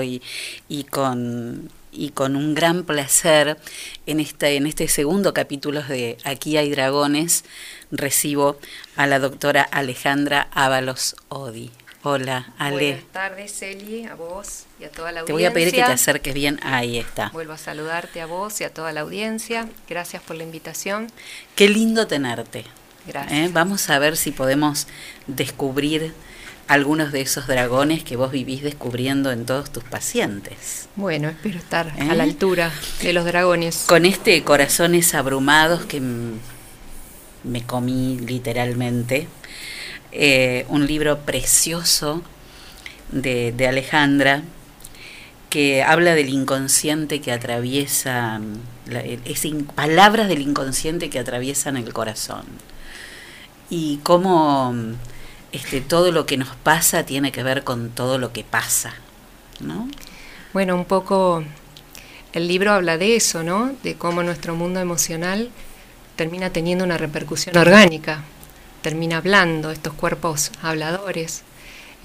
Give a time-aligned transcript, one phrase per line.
[0.00, 0.22] y
[0.90, 3.58] con y con un gran placer
[4.06, 7.44] en este, en este segundo capítulo de Aquí hay dragones
[7.90, 8.58] recibo
[8.96, 11.70] a la doctora Alejandra Ábalos Odi.
[12.04, 12.94] Hola, Ale.
[12.94, 15.26] Buenas tardes, Celi, a vos y a toda la audiencia.
[15.26, 16.58] Te voy a pedir que te acerques bien.
[16.64, 17.28] Ahí está.
[17.28, 19.68] Vuelvo a saludarte a vos y a toda la audiencia.
[19.88, 21.12] Gracias por la invitación.
[21.54, 22.64] Qué lindo tenerte.
[23.06, 23.32] Gracias.
[23.32, 23.50] ¿Eh?
[23.52, 24.88] Vamos a ver si podemos
[25.28, 26.12] descubrir
[26.72, 30.88] algunos de esos dragones que vos vivís descubriendo en todos tus pacientes.
[30.96, 32.08] Bueno, espero estar ¿Eh?
[32.10, 33.84] a la altura de los dragones.
[33.86, 36.00] Con este corazones abrumados que
[37.44, 39.28] me comí literalmente,
[40.12, 42.22] eh, un libro precioso
[43.10, 44.42] de, de, Alejandra
[45.50, 48.40] que habla del inconsciente que atraviesa,
[49.26, 52.44] es palabras del inconsciente que atraviesan el corazón
[53.68, 54.74] y cómo
[55.52, 58.94] este, todo lo que nos pasa tiene que ver con todo lo que pasa,
[59.60, 59.88] ¿no?
[60.52, 61.44] Bueno, un poco
[62.32, 63.72] el libro habla de eso, ¿no?
[63.82, 65.50] De cómo nuestro mundo emocional
[66.16, 68.22] termina teniendo una repercusión orgánica,
[68.80, 71.42] termina hablando, estos cuerpos habladores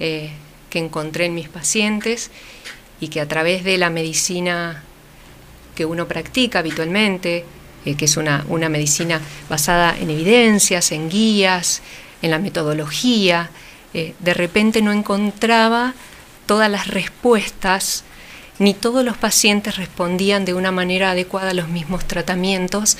[0.00, 0.30] eh,
[0.70, 2.30] que encontré en mis pacientes
[3.00, 4.82] y que a través de la medicina
[5.74, 7.44] que uno practica habitualmente,
[7.84, 11.82] eh, que es una, una medicina basada en evidencias, en guías,
[12.22, 13.50] en la metodología,
[13.94, 15.94] eh, de repente no encontraba
[16.46, 18.04] todas las respuestas,
[18.58, 22.96] ni todos los pacientes respondían de una manera adecuada a los mismos tratamientos,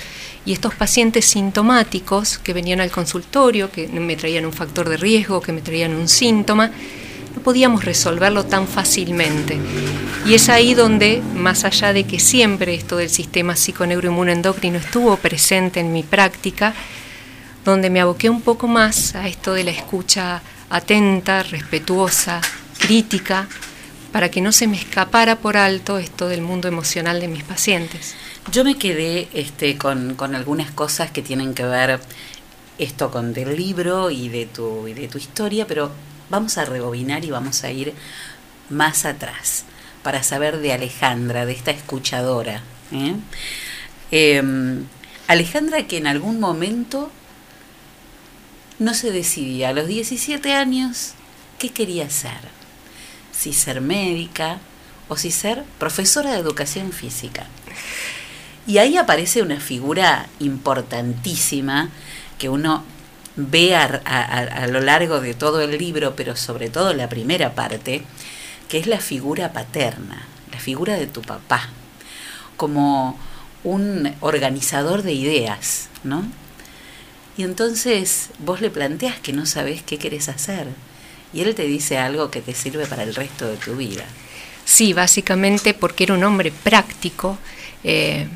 [0.46, 5.40] y estos pacientes sintomáticos que venían al consultorio, que me traían un factor de riesgo,
[5.40, 6.70] que me traían un síntoma,
[7.34, 9.58] no podíamos resolverlo tan fácilmente.
[10.26, 15.80] Y es ahí donde, más allá de que siempre esto del sistema psiconeuroinmunoendocrino estuvo presente
[15.80, 16.74] en mi práctica,
[17.68, 22.40] donde me aboqué un poco más a esto de la escucha atenta, respetuosa,
[22.78, 23.46] crítica,
[24.10, 28.14] para que no se me escapara por alto esto del mundo emocional de mis pacientes.
[28.50, 32.00] Yo me quedé este, con, algunas cosas que tienen que ver
[32.78, 35.90] esto con del libro y de tu, y de tu historia, pero
[36.30, 37.92] vamos a rebobinar y vamos a ir
[38.70, 39.64] más atrás
[40.02, 42.62] para saber de Alejandra, de esta escuchadora.
[42.92, 43.14] ¿eh?
[44.10, 44.42] Eh,
[45.26, 47.10] Alejandra que en algún momento
[48.78, 51.12] no se decidía a los 17 años
[51.58, 52.38] qué quería ser,
[53.32, 54.58] si ser médica
[55.08, 57.46] o si ser profesora de educación física.
[58.66, 61.88] Y ahí aparece una figura importantísima
[62.38, 62.84] que uno
[63.36, 68.02] ve a, a, lo largo de todo el libro, pero sobre todo la primera parte,
[68.68, 71.68] que es la figura paterna, la figura de tu papá,
[72.56, 73.18] como
[73.64, 76.24] un organizador de ideas, ¿no?
[77.38, 80.66] Y entonces vos le planteas que no sabes qué querés hacer.
[81.32, 84.04] Y él te dice algo que te sirve para el resto de tu vida.
[84.64, 87.38] Sí, básicamente porque era un hombre práctico,
[87.84, 88.26] eh,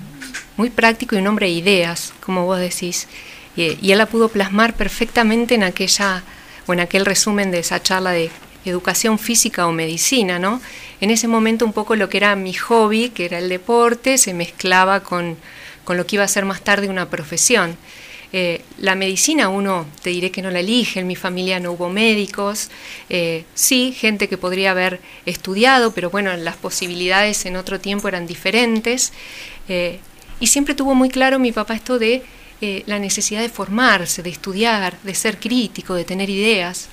[0.56, 3.08] muy práctico y un hombre de ideas, como vos decís.
[3.56, 6.22] Y, y él la pudo plasmar perfectamente en aquella,
[6.68, 8.30] o en aquel resumen de esa charla de
[8.64, 10.60] educación física o medicina, ¿no?
[11.00, 14.32] En ese momento un poco lo que era mi hobby, que era el deporte, se
[14.32, 15.36] mezclaba con,
[15.82, 17.76] con lo que iba a ser más tarde una profesión.
[18.34, 21.90] Eh, la medicina uno te diré que no la elige, en mi familia no hubo
[21.90, 22.70] médicos,
[23.10, 28.26] eh, sí, gente que podría haber estudiado, pero bueno, las posibilidades en otro tiempo eran
[28.26, 29.12] diferentes.
[29.68, 29.98] Eh,
[30.40, 32.22] y siempre tuvo muy claro mi papá esto de
[32.86, 36.88] la necesidad de formarse, de estudiar, de ser crítico, de tener ideas.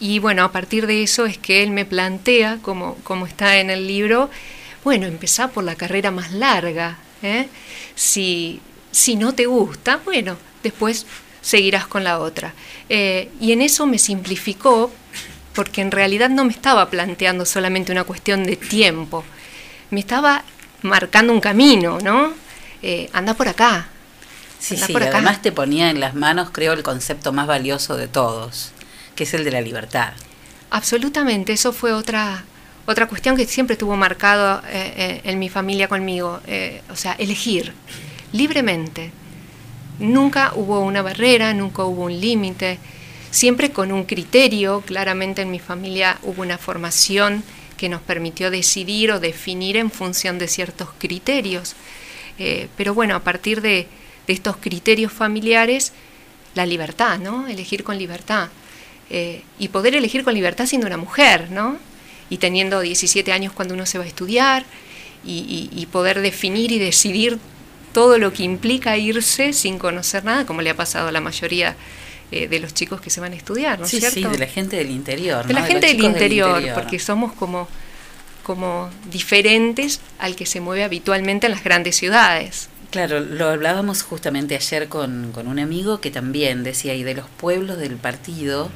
[0.00, 3.68] Y bueno, a partir de eso es que él me plantea, como, como está en
[3.68, 4.30] el libro,
[4.84, 6.98] bueno, empezar por la carrera más larga.
[7.94, 8.60] Si,
[8.92, 11.06] si no te gusta, bueno, después
[11.40, 12.54] seguirás con la otra.
[12.88, 14.92] Eh, y en eso me simplificó,
[15.54, 19.24] porque en realidad no me estaba planteando solamente una cuestión de tiempo,
[19.90, 20.44] me estaba
[20.82, 22.32] marcando un camino, ¿no?
[22.82, 23.88] Eh, anda por acá.
[24.58, 25.18] Sí, anda sí, por acá.
[25.18, 28.72] además te ponía en las manos, creo, el concepto más valioso de todos,
[29.16, 30.12] que es el de la libertad.
[30.70, 32.44] Absolutamente, eso fue otra,
[32.86, 36.40] otra cuestión que siempre estuvo marcado eh, en mi familia conmigo,
[36.90, 37.74] o sea, elegir
[38.32, 39.10] libremente.
[39.98, 42.78] Nunca hubo una barrera, nunca hubo un límite,
[43.30, 47.42] siempre con un criterio, claramente en mi familia hubo una formación
[47.76, 51.74] que nos permitió decidir o definir en función de ciertos criterios.
[52.38, 53.86] Eh, pero bueno, a partir de,
[54.28, 55.92] estos criterios familiares,
[56.54, 57.46] la libertad, ¿no?
[57.48, 58.48] Elegir con libertad.
[59.10, 61.76] Eh, y poder elegir con libertad siendo una mujer, ¿no?
[62.30, 64.64] Y teniendo 17 años cuando uno se va a estudiar
[65.24, 67.38] y poder definir y decidir
[67.92, 71.76] todo lo que implica irse sin conocer nada, como le ha pasado a la mayoría
[72.30, 74.16] eh, de los chicos que se van a estudiar, ¿no es sí, cierto?
[74.16, 75.46] Sí, de la gente del interior.
[75.46, 75.60] De ¿no?
[75.60, 77.68] la gente de del interior, del interior, porque somos como
[78.42, 82.68] como diferentes al que se mueve habitualmente en las grandes ciudades.
[82.90, 87.26] Claro, lo hablábamos justamente ayer con, con un amigo que también decía, y de los
[87.28, 88.70] pueblos del partido,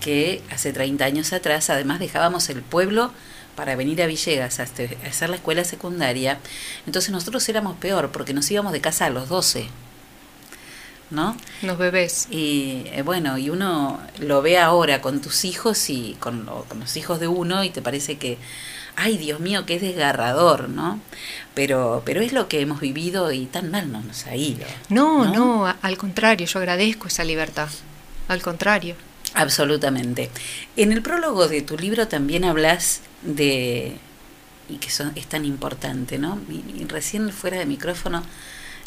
[0.00, 3.12] que hace 30 años atrás además dejábamos el pueblo
[3.56, 6.38] para venir a Villegas a, este, a hacer la escuela secundaria,
[6.86, 9.68] entonces nosotros éramos peor porque nos íbamos de casa a los 12.
[11.10, 11.36] ¿no?
[11.62, 12.28] Los bebés.
[12.30, 16.96] Y eh, bueno, y uno lo ve ahora con tus hijos y con, con, los
[16.96, 18.38] hijos de uno y te parece que,
[18.96, 21.00] ay Dios mío, que es desgarrador, ¿no?
[21.54, 24.66] Pero, pero es lo que hemos vivido y tan mal no nos ha ido.
[24.88, 27.68] No, no, no, al contrario, yo agradezco esa libertad.
[28.28, 28.96] Al contrario.
[29.36, 30.30] Absolutamente.
[30.78, 33.98] En el prólogo de tu libro también hablas de,
[34.70, 36.40] y que son, es tan importante, ¿no?
[36.48, 38.22] Y, recién fuera de micrófono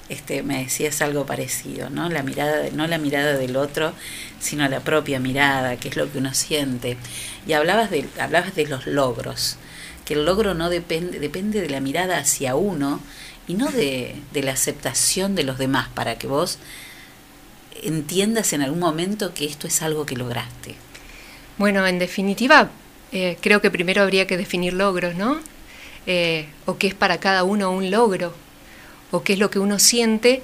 [0.10, 2.10] este, me decías algo parecido, ¿no?
[2.10, 3.94] La mirada, no la mirada del otro,
[4.40, 6.98] sino la propia mirada, que es lo que uno siente.
[7.46, 9.58] Y hablabas de, hablabas de los logros,
[10.04, 13.02] que el logro no depende, depende de la mirada hacia uno
[13.48, 16.58] y no de, de la aceptación de los demás, para que vos
[17.84, 20.76] entiendas en algún momento que esto es algo que lograste.
[21.58, 22.70] Bueno, en definitiva,
[23.12, 25.40] eh, creo que primero habría que definir logros, ¿no?
[26.06, 28.34] Eh, o qué es para cada uno un logro
[29.12, 30.42] o qué es lo que uno siente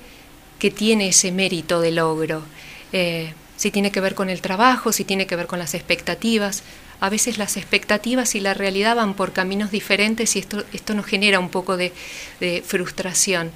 [0.60, 2.44] que tiene ese mérito de logro.
[2.92, 6.64] Eh, si tiene que ver con el trabajo, si tiene que ver con las expectativas.
[7.00, 11.06] A veces las expectativas y la realidad van por caminos diferentes y esto, esto nos
[11.06, 11.94] genera un poco de,
[12.40, 13.52] de frustración.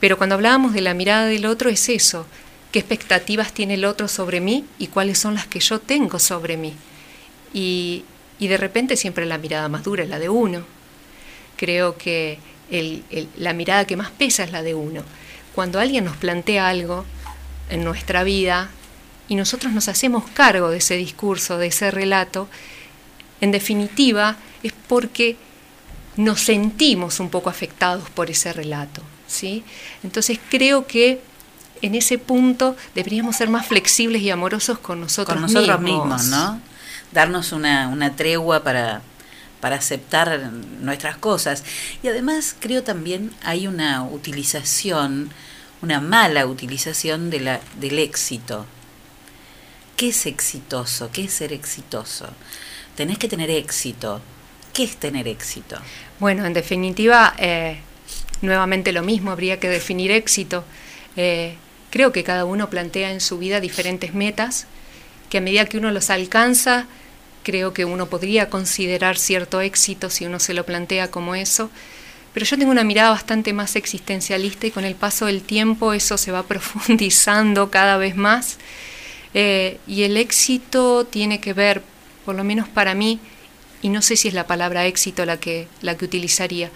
[0.00, 2.26] Pero cuando hablábamos de la mirada del otro es eso,
[2.72, 6.56] qué expectativas tiene el otro sobre mí y cuáles son las que yo tengo sobre
[6.56, 6.74] mí.
[7.52, 8.04] Y,
[8.38, 10.64] y de repente siempre la mirada más dura es la de uno.
[11.56, 12.38] Creo que
[12.70, 15.02] el, el, la mirada que más pesa es la de uno.
[15.54, 17.04] Cuando alguien nos plantea algo
[17.68, 18.70] en nuestra vida
[19.28, 22.48] y nosotros nos hacemos cargo de ese discurso, de ese relato,
[23.40, 25.36] en definitiva es porque
[26.16, 29.02] nos sentimos un poco afectados por ese relato.
[29.26, 29.64] ¿sí?
[30.02, 31.20] Entonces creo que
[31.82, 36.22] en ese punto deberíamos ser más flexibles y amorosos con nosotros, con nosotros mismos.
[36.22, 36.60] mismos, ¿no?
[37.12, 39.02] Darnos una, una tregua para,
[39.60, 40.50] para aceptar
[40.80, 41.64] nuestras cosas.
[42.02, 45.30] Y además creo también hay una utilización,
[45.82, 48.66] una mala utilización de la, del éxito.
[49.96, 51.10] ¿Qué es exitoso?
[51.12, 52.28] ¿Qué es ser exitoso?
[52.96, 54.22] Tenés que tener éxito.
[54.72, 55.76] ¿Qué es tener éxito?
[56.20, 57.80] Bueno, en definitiva, eh,
[58.40, 60.64] nuevamente lo mismo, habría que definir éxito.
[61.16, 61.56] Eh,
[61.90, 64.66] creo que cada uno plantea en su vida diferentes metas,
[65.28, 66.86] que a medida que uno los alcanza,
[67.42, 71.70] creo que uno podría considerar cierto éxito si uno se lo plantea como eso,
[72.32, 76.16] pero yo tengo una mirada bastante más existencialista y con el paso del tiempo eso
[76.16, 78.58] se va profundizando cada vez más.
[79.34, 81.82] Eh, y el éxito tiene que ver,
[82.24, 83.20] por lo menos para mí,
[83.82, 86.70] y no sé si es la palabra éxito la que, la que utilizaría,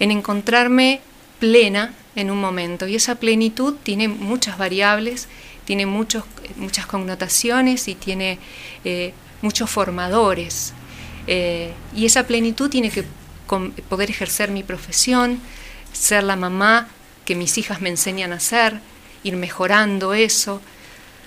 [0.00, 1.00] en encontrarme
[1.38, 5.28] plena en un momento y esa plenitud tiene muchas variables,
[5.64, 6.24] tiene muchos,
[6.56, 8.38] muchas connotaciones y tiene...
[8.84, 10.72] Eh, muchos formadores.
[11.26, 13.04] Eh, y esa plenitud tiene que
[13.88, 15.40] poder ejercer mi profesión,
[15.92, 16.88] ser la mamá
[17.24, 18.80] que mis hijas me enseñan a ser,
[19.22, 20.60] ir mejorando eso,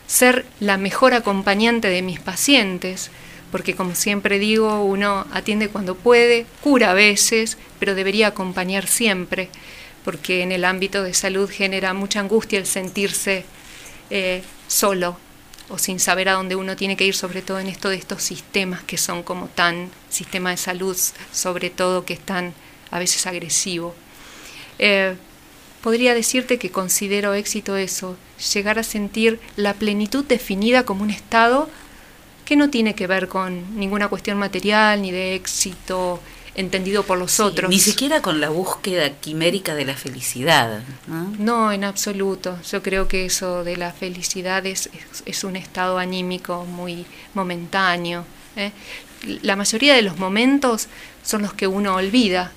[0.08, 3.12] ser la mejor acompañante de mis pacientes,
[3.52, 9.50] porque como siempre digo, uno atiende cuando puede, cura a veces, pero debería acompañar siempre,
[10.04, 13.46] porque en el ámbito de salud genera mucha angustia el sentirse
[14.10, 15.18] eh, solo
[15.70, 18.24] o sin saber a dónde uno tiene que ir, sobre todo en esto de estos
[18.24, 20.98] sistemas que son como tan, sistema de salud,
[21.32, 22.54] sobre todo que es tan
[22.92, 23.94] a veces agresivo.
[24.80, 25.16] Eh,
[25.82, 28.18] podría decirte que considero éxito eso,
[28.54, 31.70] llegar a sentir la plenitud definida como un estado
[32.46, 36.20] que no tiene que ver con ninguna cuestión material, ni de éxito
[36.60, 37.70] entendido por los sí, otros.
[37.70, 40.82] Ni siquiera con la búsqueda quimérica de la felicidad.
[41.08, 41.34] ¿no?
[41.40, 42.60] no, en absoluto.
[42.70, 48.26] Yo creo que eso de la felicidad es, es, es un estado anímico muy momentáneo.
[48.56, 48.72] ¿eh?
[49.42, 50.88] La mayoría de los momentos
[51.24, 52.52] son los que uno olvida,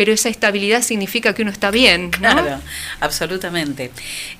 [0.00, 2.04] pero esa estabilidad significa que uno está bien.
[2.04, 2.18] ¿no?
[2.20, 2.58] Claro,
[3.00, 3.90] absolutamente.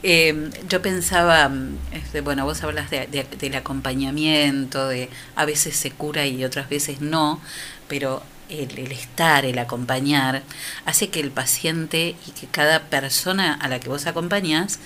[0.03, 1.53] Eh, yo pensaba,
[1.93, 6.71] este, bueno, vos hablas de, de, del acompañamiento, de a veces se cura y otras
[6.71, 7.43] veces no,
[7.89, 10.45] pero el, el, estar, el acompañar,
[10.87, 14.79] hace que el paciente y que cada persona a la que vos acompañás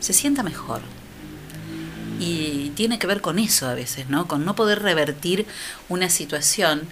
[0.00, 0.80] se sienta mejor.
[2.18, 4.26] Y tiene que ver con eso a veces, ¿no?
[4.26, 5.46] Con no poder revertir
[5.88, 6.88] una situación.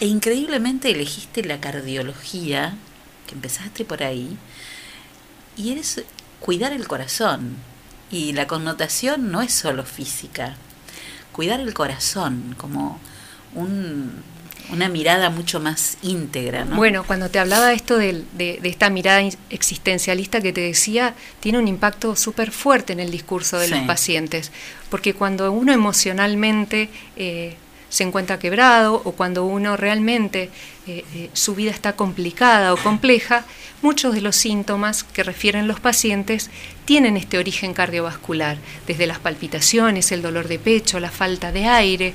[0.00, 2.74] E increíblemente elegiste la cardiología,
[3.26, 4.36] que empezaste por ahí,
[5.56, 6.02] y eres
[6.40, 7.56] cuidar el corazón.
[8.10, 10.56] Y la connotación no es solo física.
[11.32, 13.00] Cuidar el corazón como
[13.54, 14.22] un
[14.70, 16.64] una mirada mucho más íntegra.
[16.64, 16.76] ¿no?
[16.76, 21.68] Bueno, cuando te hablaba esto de, de, esta mirada existencialista que te decía, tiene un
[21.68, 24.50] impacto súper fuerte en el discurso de los pacientes,
[24.90, 27.56] porque cuando uno emocionalmente eh,
[27.96, 30.50] se encuentra quebrado o cuando uno realmente
[30.86, 33.46] eh, eh, su vida está complicada o compleja,
[33.80, 36.50] muchos de los síntomas que refieren los pacientes
[36.84, 42.12] tienen este origen cardiovascular, desde las palpitaciones, el dolor de pecho, la falta de aire,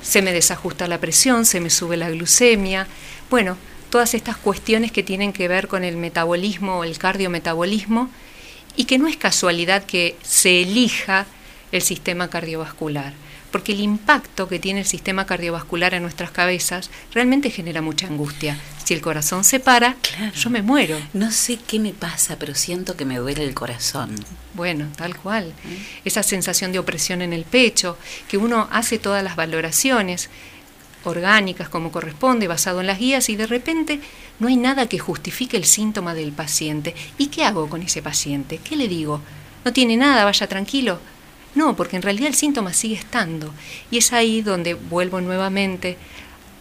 [0.00, 2.86] se me desajusta la presión, se me sube la glucemia,
[3.30, 3.56] bueno,
[3.90, 8.08] todas estas cuestiones que tienen que ver con el metabolismo o el cardiometabolismo
[8.76, 11.26] y que no es casualidad que se elija
[11.72, 13.12] el sistema cardiovascular
[13.50, 18.58] porque el impacto que tiene el sistema cardiovascular en nuestras cabezas realmente genera mucha angustia.
[18.84, 19.96] Si el corazón se para,
[20.34, 20.98] yo me muero.
[21.12, 24.14] No sé qué me pasa, pero siento que me duele el corazón.
[24.54, 25.52] Bueno, tal cual.
[25.64, 25.74] ¿Mm?
[26.04, 27.96] Esa sensación de opresión en el pecho,
[28.28, 30.28] que uno hace todas las valoraciones
[31.04, 34.00] orgánicas como corresponde, basado en las guías, y de repente
[34.38, 36.94] no hay nada que justifique el síntoma del paciente.
[37.16, 38.58] ¿Y qué hago con ese paciente?
[38.58, 39.20] ¿Qué le digo?
[39.64, 40.98] No tiene nada, vaya tranquilo.
[41.54, 43.52] No, porque en realidad el síntoma sigue estando.
[43.90, 45.96] Y es ahí donde vuelvo nuevamente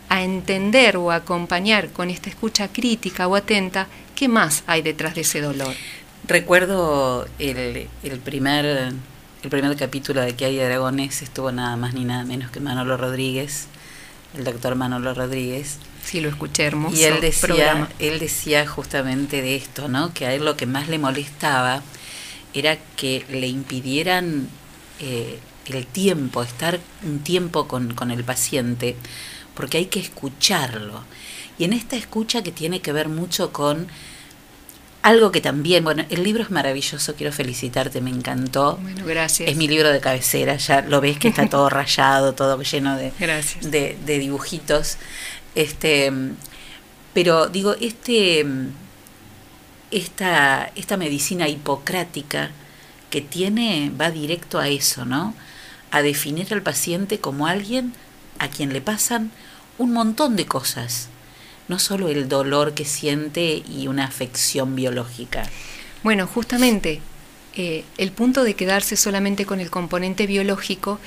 [0.09, 5.15] a entender o a acompañar con esta escucha crítica o atenta qué más hay detrás
[5.15, 5.73] de ese dolor.
[6.27, 7.87] Recuerdo el,
[8.23, 12.59] primer, el primer capítulo de Que hay dragones, estuvo nada más ni nada menos que
[12.59, 13.67] Manolo Rodríguez,
[14.35, 15.77] el doctor Manolo Rodríguez.
[16.03, 16.97] Sí, lo escuché hermoso.
[16.97, 20.13] Y él decía, él decía justamente de esto, ¿no?
[20.13, 21.83] Que a él lo que más le molestaba
[22.53, 24.49] era que le impidieran
[24.99, 28.95] eh, el tiempo, estar un tiempo con, con el paciente,
[29.53, 31.03] porque hay que escucharlo.
[31.57, 33.87] Y en esta escucha que tiene que ver mucho con
[35.01, 38.77] algo que también, bueno, el libro es maravilloso, quiero felicitarte, me encantó.
[38.81, 39.49] Bueno, gracias.
[39.49, 43.11] Es mi libro de cabecera, ya lo ves que está todo rayado, todo lleno de,
[43.61, 44.97] de, de, dibujitos.
[45.55, 46.11] Este,
[47.13, 48.45] pero digo, este,
[49.91, 52.51] esta, esta medicina hipocrática
[53.09, 55.33] que tiene va directo a eso, ¿no?
[55.91, 57.93] A definir al paciente como alguien
[58.37, 59.31] a quien le pasan
[59.77, 61.09] un montón de cosas,
[61.67, 65.43] no solo el dolor que siente y una afección biológica.
[66.03, 67.01] Bueno, justamente
[67.55, 70.99] eh, el punto de quedarse solamente con el componente biológico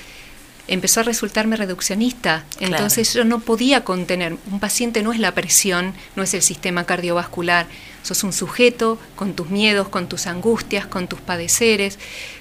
[0.69, 2.45] empezó a resultarme reduccionista.
[2.61, 4.37] Entonces yo no podía contener.
[4.50, 7.66] Un paciente no es la presión, no es el sistema cardiovascular.
[8.02, 11.99] Sos un sujeto con tus miedos, con tus angustias, con tus padeceres,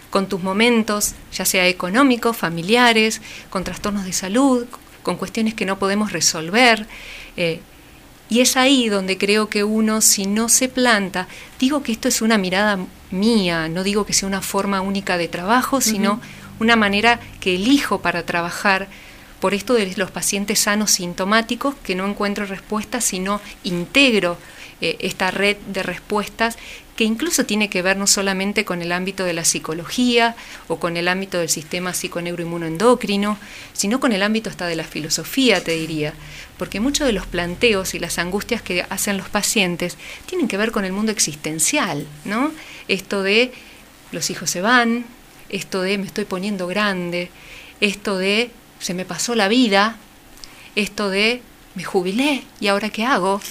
[0.09, 4.65] con tus momentos, ya sea económicos, familiares, con trastornos de salud,
[5.03, 6.87] con cuestiones que no podemos resolver.
[7.37, 7.61] Eh,
[8.29, 11.27] y es ahí donde creo que uno, si no se planta,
[11.59, 12.79] digo que esto es una mirada
[13.11, 16.21] mía, no digo que sea una forma única de trabajo, sino
[16.61, 18.87] una manera que elijo para trabajar
[19.39, 24.37] por esto de los pacientes sanos sintomáticos, que no encuentro respuestas, sino integro
[24.79, 26.59] eh, esta red de respuestas
[26.95, 30.35] que incluso tiene que ver no solamente con el ámbito de la psicología
[30.67, 33.39] o con el ámbito del sistema psiconeuroinmunoendocrino,
[33.73, 36.13] sino con el ámbito hasta de la filosofía, te diría,
[36.59, 40.71] porque muchos de los planteos y las angustias que hacen los pacientes tienen que ver
[40.71, 42.51] con el mundo existencial, ¿no?
[42.87, 43.51] Esto de
[44.11, 45.05] los hijos se van,
[45.51, 47.29] esto de me estoy poniendo grande,
[47.79, 49.97] esto de se me pasó la vida,
[50.75, 51.41] esto de
[51.75, 53.41] me jubilé y ahora qué hago.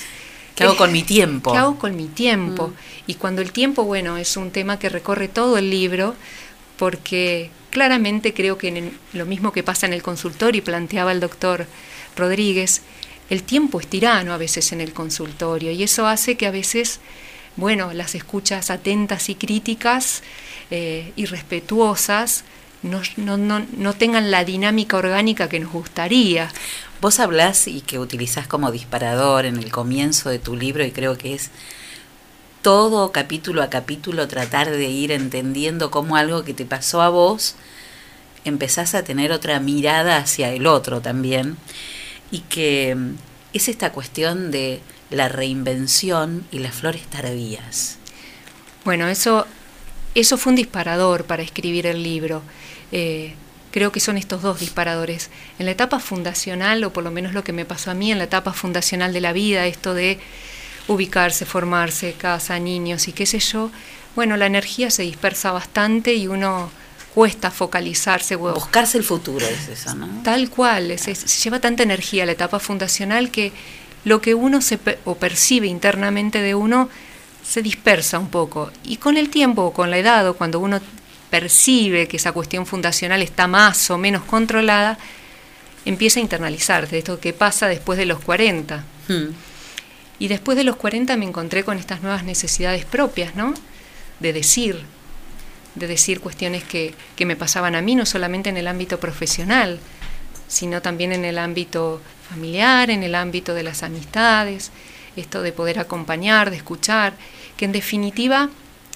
[0.54, 1.52] ¿Qué hago con mi tiempo?
[1.52, 2.68] ¿Qué hago con mi tiempo?
[2.68, 2.72] Mm.
[3.06, 6.14] Y cuando el tiempo, bueno, es un tema que recorre todo el libro,
[6.76, 11.20] porque claramente creo que en lo mismo que pasa en el consultorio y planteaba el
[11.20, 11.66] doctor
[12.16, 12.82] Rodríguez,
[13.30, 16.98] el tiempo es tirano a veces en el consultorio y eso hace que a veces,
[17.60, 20.22] bueno, las escuchas atentas y críticas
[20.70, 22.44] eh, irrespetuosas
[22.82, 23.36] no, no,
[23.76, 26.50] no, tengan la dinámica orgánica que nos gustaría.
[27.00, 31.18] Vos hablás y que utilizás como disparador en el comienzo de tu libro y creo
[31.18, 31.50] que es
[32.62, 37.54] todo capítulo a capítulo tratar de ir entendiendo cómo algo que te pasó a vos
[38.44, 41.56] empezás a tener otra mirada hacia el otro también
[42.30, 43.14] y que mm,
[43.54, 47.96] es esta cuestión de la reinvención y las flores tardías.
[48.84, 49.46] Bueno, eso
[50.14, 52.42] eso fue un disparador para escribir el libro.
[52.92, 53.34] Eh,
[53.70, 55.30] creo que son estos dos disparadores.
[55.58, 58.18] En la etapa fundacional, o por lo menos lo que me pasó a mí en
[58.18, 60.18] la etapa fundacional de la vida, esto de
[60.88, 63.70] ubicarse, formarse, casa, niños y qué sé yo,
[64.16, 66.70] bueno, la energía se dispersa bastante y uno
[67.14, 68.34] cuesta focalizarse.
[68.34, 70.08] Buscarse el futuro es eso, ¿no?
[70.24, 73.52] Tal cual, se lleva tanta energía la etapa fundacional que
[74.04, 76.88] lo que uno se o percibe internamente de uno
[77.42, 78.70] se dispersa un poco.
[78.84, 80.80] Y con el tiempo, con la edad, o cuando uno
[81.30, 84.98] percibe que esa cuestión fundacional está más o menos controlada,
[85.84, 88.84] empieza a internalizarte, esto que pasa después de los 40.
[89.08, 89.28] Hmm.
[90.18, 93.54] Y después de los 40 me encontré con estas nuevas necesidades propias, ¿no?
[94.18, 94.82] De decir,
[95.74, 99.78] de decir cuestiones que, que me pasaban a mí, no solamente en el ámbito profesional,
[100.46, 104.70] sino también en el ámbito familiar, en el ámbito de las amistades,
[105.16, 107.14] esto de poder acompañar, de escuchar,
[107.56, 108.48] que en definitiva,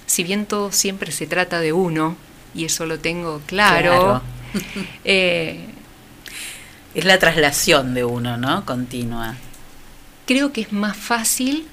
[0.07, 2.17] si bien todo siempre se trata de uno,
[2.55, 4.23] y eso lo tengo claro,
[5.05, 5.67] eh,
[6.95, 8.65] es la traslación de uno, ¿no?
[8.65, 9.35] Continua.
[10.27, 11.67] Creo que es más fácil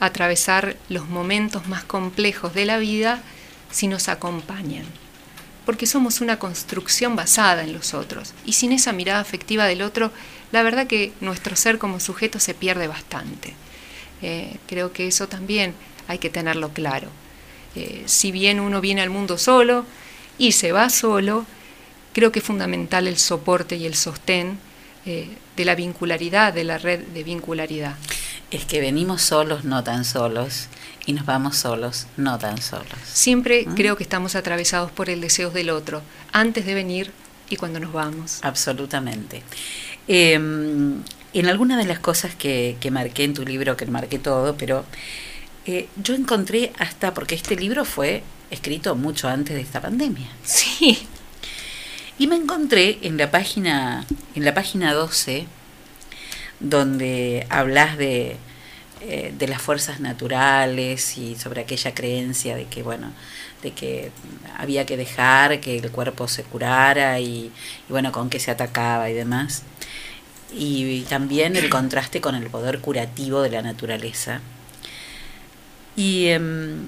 [0.00, 3.20] atravesar los momentos más complejos de la vida
[3.70, 4.84] si nos acompañan
[5.68, 8.32] porque somos una construcción basada en los otros.
[8.46, 10.10] Y sin esa mirada afectiva del otro,
[10.52, 13.54] la verdad que nuestro ser como sujeto se pierde bastante.
[14.22, 15.74] Eh, creo que eso también
[16.08, 17.08] hay que tenerlo claro.
[17.74, 19.84] Eh, si bien uno viene al mundo solo
[20.38, 21.46] y se va solo,
[22.12, 24.58] creo que es fundamental el soporte y el sostén
[25.06, 27.96] eh, de la vincularidad, de la red de vincularidad.
[28.50, 30.68] Es que venimos solos, no tan solos,
[31.04, 32.86] y nos vamos solos, no tan solos.
[33.04, 33.74] Siempre ¿Mm?
[33.74, 36.02] creo que estamos atravesados por el deseo del otro,
[36.32, 37.12] antes de venir
[37.50, 38.40] y cuando nos vamos.
[38.42, 39.42] Absolutamente.
[40.08, 41.02] Em,
[41.34, 44.84] en alguna de las cosas que, marqué en tu libro, que marqué todo, pero
[45.66, 50.28] eh, yo encontré hasta, porque este libro fue escrito mucho antes de esta pandemia.
[50.44, 51.06] Sí.
[52.18, 55.46] Y me encontré en la página, en la página 12,
[56.58, 58.36] donde hablas de
[59.00, 63.12] eh, de las fuerzas naturales y sobre aquella creencia de que, bueno,
[63.62, 64.10] de que
[64.56, 67.52] había que dejar que el cuerpo se curara y,
[67.88, 69.62] bueno, con qué se atacaba y demás.
[70.52, 74.40] Y, también el contraste con el poder curativo de la naturaleza.
[75.96, 76.86] Y em,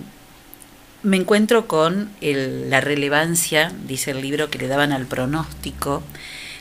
[1.03, 6.03] me encuentro con la relevancia, dice el libro, que le daban al pronóstico,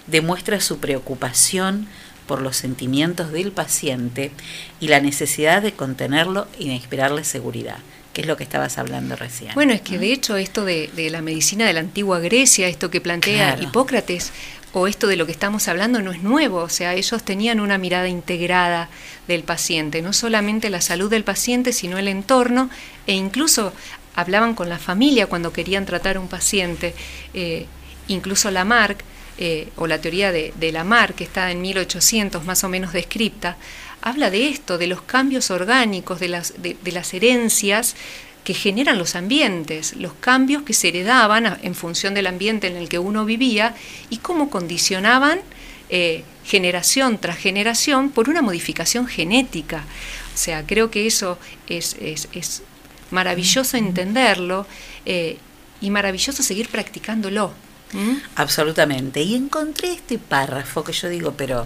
[0.08, 1.88] demuestra su preocupación
[2.28, 4.32] por los sentimientos del paciente
[4.80, 7.78] y la necesidad de contenerlo y de inspirarle seguridad
[8.14, 9.54] que es lo que estabas hablando recién.
[9.54, 13.02] Bueno, es que de hecho esto de, la medicina de la antigua Grecia, esto que
[13.02, 14.32] plantea Hipócrates,
[14.74, 17.78] o esto de lo que estamos hablando no es nuevo, o sea, ellos tenían una
[17.78, 18.90] mirada integrada
[19.28, 22.70] del paciente, no solamente la salud del paciente, sino el entorno,
[23.08, 23.74] e incluso
[24.16, 26.94] hablaban con la familia cuando querían tratar a un paciente,
[27.34, 27.66] eh,
[28.08, 29.04] incluso Lamarck
[29.38, 33.58] eh, o la teoría de, de Lamarck, que está en 1800 más o menos descripta,
[34.02, 37.96] habla de esto, de los cambios orgánicos, de las, de, las herencias
[38.44, 42.90] que generan los ambientes, los cambios que se heredaban en función del ambiente en el
[42.90, 43.76] que uno vivía
[44.10, 45.40] y cómo condicionaban
[45.90, 49.84] eh, generación tras generación por una modificación genética.
[50.34, 52.64] O sea, creo que eso es, es,
[53.12, 54.68] maravilloso entenderlo
[55.06, 55.38] eh,
[55.82, 57.54] y maravilloso seguir practicándolo.
[57.94, 58.18] ¿Mm?
[58.36, 59.22] Absolutamente.
[59.22, 61.66] Y encontré este párrafo que yo digo, pero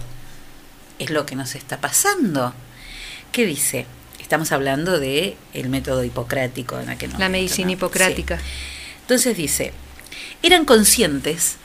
[0.98, 2.54] es lo que nos está pasando.
[3.32, 3.86] ¿Qué dice?
[4.24, 8.38] Estamos hablando de el método hipocrático en aquel La medicina hipocrática.
[9.02, 9.74] Entonces dice,
[10.42, 11.56] eran conscientes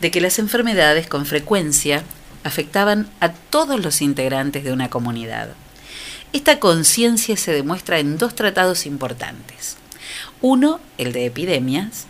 [0.00, 2.02] de que las enfermedades con frecuencia
[2.42, 5.50] afectaban a todos los integrantes de una comunidad.
[6.32, 9.76] Esta conciencia se demuestra en dos tratados importantes.
[10.40, 12.06] Uno, el de epidemias,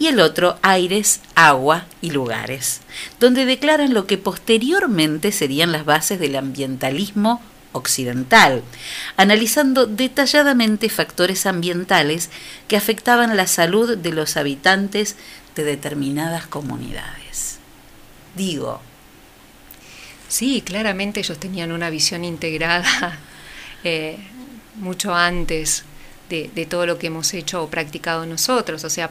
[0.00, 2.80] y el otro aires, agua y lugares,
[3.20, 7.40] donde declaran lo que posteriormente serían las bases del ambientalismo
[7.74, 8.62] occidental,
[9.18, 12.30] analizando detalladamente factores ambientales
[12.66, 15.16] que afectaban la salud de los habitantes
[15.54, 17.58] de determinadas comunidades.
[18.34, 18.80] Digo,
[20.34, 23.18] Sí, claramente ellos tenían una visión integrada
[23.84, 24.18] eh,
[24.74, 25.84] mucho antes
[26.28, 28.82] de, todo lo que hemos hecho o practicado nosotros.
[28.82, 29.10] O sea,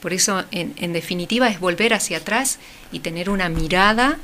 [0.00, 2.58] por eso, en, definitiva, es volver hacia atrás
[2.90, 4.18] y tener una mirada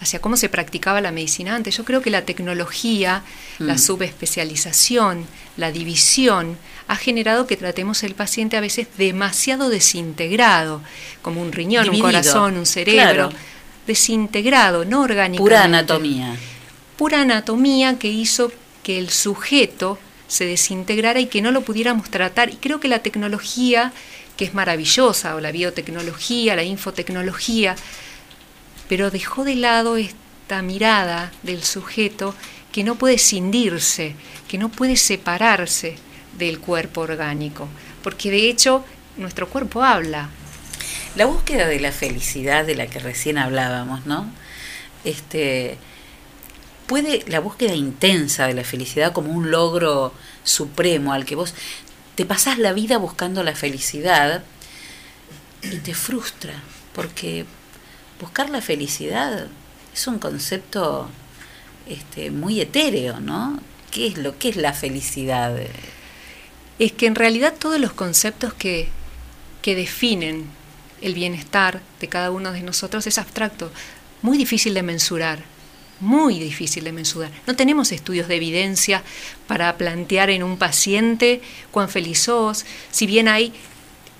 [0.00, 1.76] hacia cómo se practicaba la medicina antes.
[1.76, 3.22] Yo creo que la tecnología,
[3.58, 3.78] la mm.
[3.78, 6.56] subespecialización, la división,
[6.88, 10.82] ha generado que tratemos el paciente a veces demasiado desintegrado,
[11.22, 13.30] como un riñón, un corazón, un cerebro,
[13.86, 15.44] desintegrado, no orgánico.
[15.44, 16.34] Pura anatomía.
[16.96, 18.50] Pura anatomía que hizo
[18.82, 22.50] que el sujeto se desintegrara y que no lo pudiéramos tratar.
[22.50, 23.92] Y creo que la tecnología,
[24.36, 27.76] que es maravillosa, o la biotecnología, la infotecnología,
[28.90, 32.34] pero dejó de lado esta mirada del sujeto
[32.72, 34.16] que no puede cindirse,
[34.48, 35.94] que no puede separarse
[36.36, 37.68] del cuerpo orgánico,
[38.02, 38.84] porque de hecho
[39.16, 40.28] nuestro cuerpo habla.
[41.14, 44.28] La búsqueda de la felicidad de la que recién hablábamos, ¿no?
[45.04, 45.78] Este,
[46.88, 51.54] puede la búsqueda intensa de la felicidad como un logro supremo al que vos
[52.16, 54.42] te pasás la vida buscando la felicidad
[55.62, 56.54] y te frustra,
[56.92, 57.46] porque
[58.20, 59.48] buscar la felicidad
[59.92, 61.08] es un concepto
[61.86, 63.60] este, muy etéreo, ¿no?
[63.90, 65.56] ¿Qué es lo que es la felicidad?
[66.78, 68.88] Es que en realidad todos los conceptos que,
[69.62, 70.46] que definen
[71.00, 73.72] el bienestar de cada uno de nosotros es abstracto,
[74.22, 75.42] muy difícil de mensurar
[76.00, 77.30] muy difícil de mensurar.
[77.46, 79.02] No tenemos estudios de evidencia
[79.46, 83.52] para plantear en un paciente cuán feliz sos, si bien hay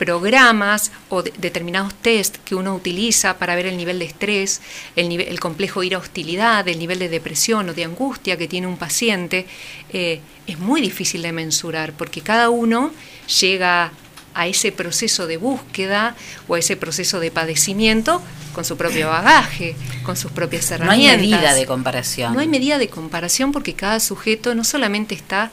[0.00, 4.62] programas o determinados test que uno utiliza para ver el nivel de estrés,
[4.96, 8.78] el, nivel, el complejo ira-hostilidad, el nivel de depresión o de angustia que tiene un
[8.78, 9.44] paciente,
[9.92, 12.92] eh, es muy difícil de mensurar porque cada uno
[13.40, 13.92] llega
[14.32, 16.16] a ese proceso de búsqueda
[16.48, 18.22] o a ese proceso de padecimiento
[18.54, 21.16] con su propio bagaje, con sus propias herramientas.
[21.18, 22.32] No hay medida de comparación.
[22.32, 25.50] No hay medida de comparación porque cada sujeto no solamente está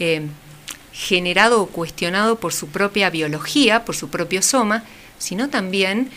[0.00, 0.26] eh,
[0.94, 4.84] generado o cuestionado por su propia biología, por su propio soma,
[5.18, 6.08] sino también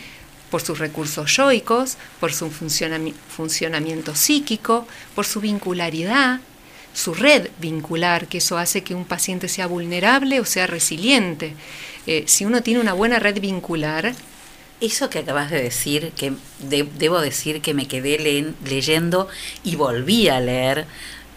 [0.50, 6.40] por sus recursos yoicos, por su funcionamiento psíquico, por su vincularidad,
[6.94, 11.54] su red vincular, que eso hace que un paciente sea vulnerable o sea resiliente.
[12.06, 14.14] Eh, si uno tiene una buena red vincular,
[14.80, 19.28] eso que acabas de decir, que debo decir que me quedé leyendo
[19.64, 20.86] y volví a leer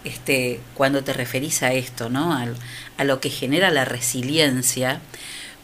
[0.04, 2.32] este, cuando te referís a esto, ¿no?
[2.34, 5.00] a lo que genera la resiliencia,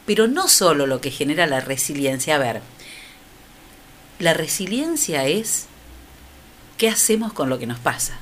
[0.06, 2.36] pero no solo lo que genera la resiliencia.
[2.36, 2.62] A ver,
[4.18, 5.66] la resiliencia es
[6.76, 8.18] qué hacemos con lo que nos pasa,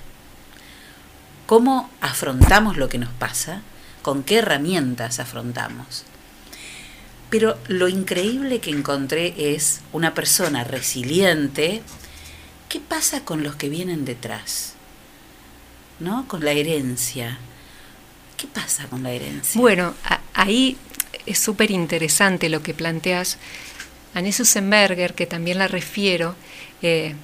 [1.46, 3.62] cómo afrontamos lo que nos pasa,
[4.02, 6.04] con qué herramientas afrontamos.
[7.30, 11.82] Pero lo increíble que encontré es una persona resiliente.
[12.68, 14.75] ¿Qué pasa con los que vienen detrás?
[16.00, 16.26] ¿No?
[16.28, 17.38] Con la herencia.
[18.36, 19.60] ¿Qué pasa con la herencia?
[19.60, 19.94] Bueno,
[20.34, 20.76] ahí
[21.24, 23.38] es súper interesante lo que planteas.
[24.14, 26.34] Anne Susenberger, que también la refiero,
[26.82, 27.14] eh,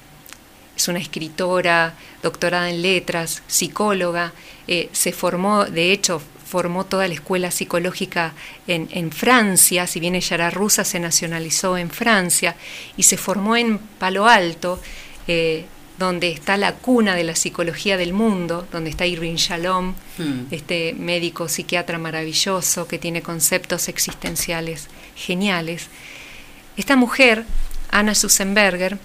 [0.75, 4.33] es una escritora, doctorada en letras, psicóloga,
[4.67, 6.21] eh, se formó, de hecho,
[6.53, 8.33] formó toda la escuela psicológica
[8.67, 12.55] en, Francia, si bien ella era rusa, se nacionalizó en Francia
[12.95, 14.79] y se formó en Palo Alto,
[15.27, 15.65] eh,
[15.97, 20.47] donde está la cuna de la psicología del mundo, donde está Irving Shalom, hmm.
[20.51, 25.87] este médico psiquiatra maravilloso que tiene conceptos existenciales geniales.
[26.77, 27.45] Esta mujer,
[27.91, 28.97] Anna Susenberger,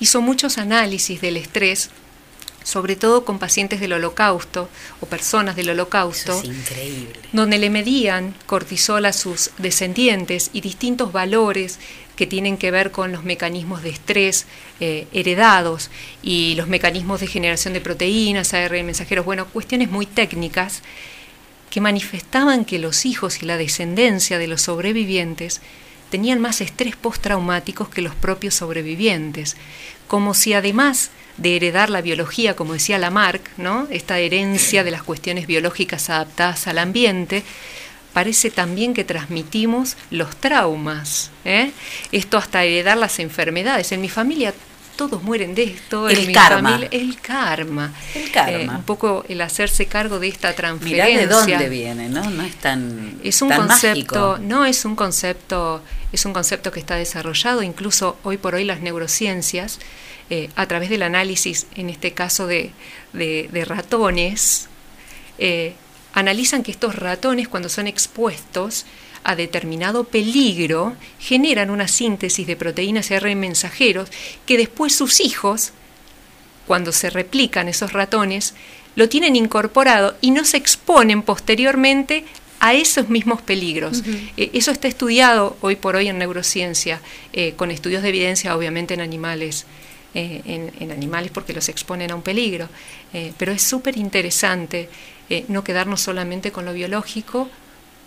[0.00, 1.90] hizo muchos análisis del estrés
[2.68, 4.68] sobre todo con pacientes del holocausto
[5.00, 6.42] o personas del holocausto,
[7.32, 11.78] donde le medían cortisol a sus descendientes y distintos valores
[12.18, 14.46] que tienen que ver con los mecanismos de estrés
[14.80, 15.88] eh, heredados
[16.20, 20.82] y los mecanismos de generación de proteínas, ARN mensajeros, bueno, cuestiones muy técnicas
[21.70, 25.60] que manifestaban que los hijos y la descendencia de los sobrevivientes
[26.10, 29.56] tenían más estrés postraumáticos que los propios sobrevivientes,
[30.08, 33.86] como si además de heredar la biología, como decía Lamarck, ¿no?
[33.90, 37.44] esta herencia de las cuestiones biológicas adaptadas al ambiente,
[38.18, 41.30] parece también que transmitimos los traumas.
[41.44, 41.70] ¿eh?
[42.10, 43.92] Esto hasta heredar las enfermedades.
[43.92, 44.52] En mi familia
[44.96, 46.08] todos mueren de esto.
[46.08, 46.80] El karma.
[46.90, 47.92] el karma.
[48.16, 48.72] El karma.
[48.72, 51.04] Eh, un poco el hacerse cargo de esta transferencia.
[51.04, 52.28] Mirá de dónde viene, ¿no?
[52.28, 55.80] No es tan Es un concepto, no es un concepto,
[56.12, 59.78] es un concepto que está desarrollado, incluso hoy por hoy las neurociencias
[60.28, 62.72] eh, a través del análisis, en este caso de,
[63.64, 64.66] ratones,
[65.38, 65.76] eh,
[66.18, 68.86] analizan que estos ratones cuando son expuestos
[69.24, 74.10] a determinado peligro generan una síntesis de proteínas R mensajeros
[74.46, 75.72] que después sus hijos,
[76.66, 78.54] cuando se replican esos ratones,
[78.96, 82.24] lo tienen incorporado y no se exponen posteriormente
[82.60, 84.02] a esos mismos peligros.
[84.36, 87.00] Eh, eso está estudiado hoy por hoy en neurociencia,
[87.56, 89.66] con estudios de evidencia obviamente en animales
[90.14, 92.68] eh, en, animales porque los exponen a un peligro.
[93.12, 94.88] Eh, pero es súper interesante
[95.30, 97.48] eh, no quedarnos solamente con lo biológico,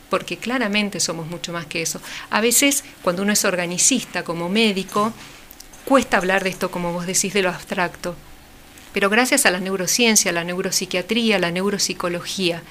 [0.09, 2.01] porque claramente somos mucho más que eso.
[2.29, 5.13] A veces, cuando uno es organicista como médico,
[5.85, 8.15] cuesta hablar de esto, como vos decís, de lo abstracto.
[8.93, 12.61] Pero gracias a la neurociencia, a la neuropsiquiatría, a la neuropsicología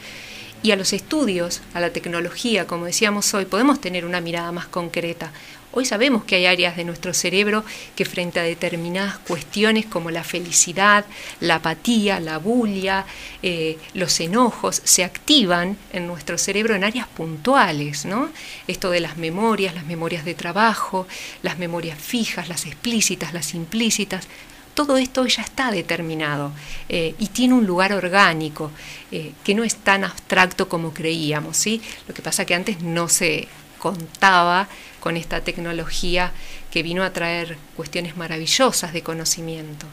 [0.63, 4.67] y a los estudios, a la tecnología, como decíamos hoy, podemos tener una mirada más
[4.67, 5.33] concreta.
[5.73, 10.25] Hoy sabemos que hay áreas de nuestro cerebro que frente a determinadas cuestiones como la
[10.25, 11.05] felicidad,
[11.39, 13.07] la apatía, la bulia,
[13.41, 18.05] eh, los enojos, se activan en nuestro cerebro en áreas puntuales.
[18.05, 18.31] ¿no?
[18.67, 21.07] Esto de las memorias, las memorias de trabajo,
[21.43, 24.27] las memorias fijas, las explícitas, las implícitas,
[24.75, 26.53] todo esto ya está determinado
[26.89, 28.73] eh, y tiene un lugar orgánico
[29.13, 31.57] eh, que no es tan abstracto como creíamos.
[31.57, 31.81] ¿sí?
[32.09, 33.47] Lo que pasa que antes no se
[33.81, 34.69] contaba
[35.01, 36.33] con esta tecnología
[36.71, 39.87] que vino a traer cuestiones maravillosas de conocimiento.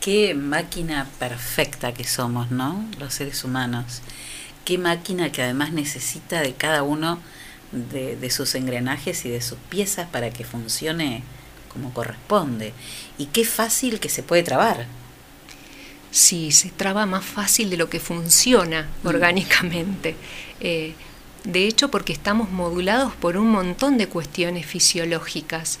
[0.00, 2.84] qué máquina perfecta que somos, ¿no?
[2.98, 4.00] Los seres humanos.
[4.64, 7.20] Qué máquina que además necesita de cada uno
[7.72, 11.22] de, de sus engranajes y de sus piezas para que funcione
[11.72, 12.72] como corresponde.
[13.18, 14.86] Y qué fácil que se puede trabar.
[16.10, 19.06] Sí, se traba más fácil de lo que funciona mm.
[19.06, 20.16] orgánicamente.
[20.60, 20.94] Eh,
[21.44, 25.78] de hecho, porque estamos modulados por un montón de cuestiones fisiológicas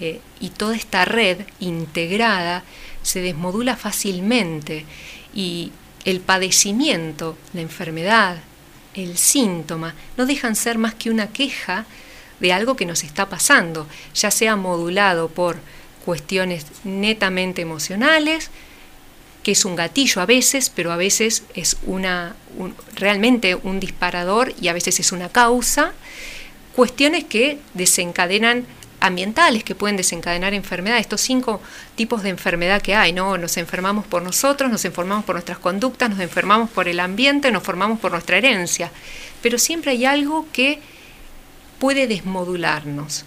[0.00, 2.64] eh, y toda esta red integrada
[3.02, 4.84] se desmodula fácilmente
[5.34, 5.72] y
[6.04, 8.38] el padecimiento, la enfermedad,
[8.94, 11.86] el síntoma, no dejan ser más que una queja
[12.40, 15.58] de algo que nos está pasando, ya sea modulado por
[16.04, 18.50] cuestiones netamente emocionales,
[19.42, 22.34] que es un gatillo a veces, pero a veces es una
[22.94, 25.92] realmente un disparador y a veces es una causa,
[26.74, 28.66] cuestiones que desencadenan
[29.00, 31.60] ambientales que pueden desencadenar enfermedades, estos cinco
[31.96, 33.38] tipos de enfermedad que hay, ¿no?
[33.38, 37.62] Nos enfermamos por nosotros, nos enfermamos por nuestras conductas, nos enfermamos por el ambiente, nos
[37.62, 38.90] formamos por nuestra herencia,
[39.42, 40.80] pero siempre hay algo que
[41.78, 43.24] puede desmodularnos.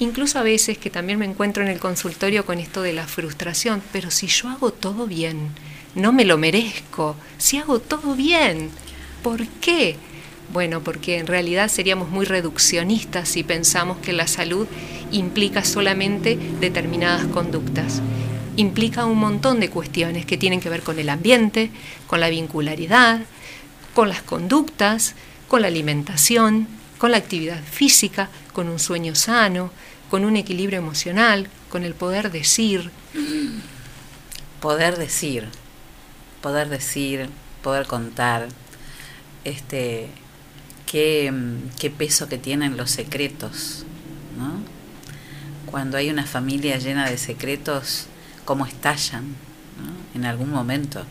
[0.00, 3.82] Incluso a veces que también me encuentro en el consultorio con esto de la frustración,
[3.92, 5.50] pero si yo hago todo bien,
[5.94, 8.70] no me lo merezco, si hago todo bien,
[9.22, 9.96] ¿por qué?
[10.54, 14.66] Bueno, porque en realidad seríamos muy reduccionistas si pensamos que la salud
[15.12, 18.00] implica solamente determinadas conductas.
[18.56, 21.70] Implica un montón de cuestiones que tienen que ver con el ambiente,
[22.06, 23.20] con la vincularidad,
[23.94, 25.14] con las conductas,
[25.46, 29.70] con la alimentación, con la actividad física, con un sueño sano,
[30.10, 32.90] con un equilibrio emocional, con el poder decir.
[34.60, 35.48] Poder decir,
[36.42, 37.30] poder decir,
[37.62, 38.48] poder contar,
[39.44, 40.08] este,
[40.84, 41.32] qué,
[41.78, 43.86] qué peso que tienen los secretos,
[44.36, 44.60] ¿no?
[45.70, 48.06] Cuando hay una familia llena de secretos,
[48.44, 49.36] cómo estallan
[50.14, 51.04] en algún momento.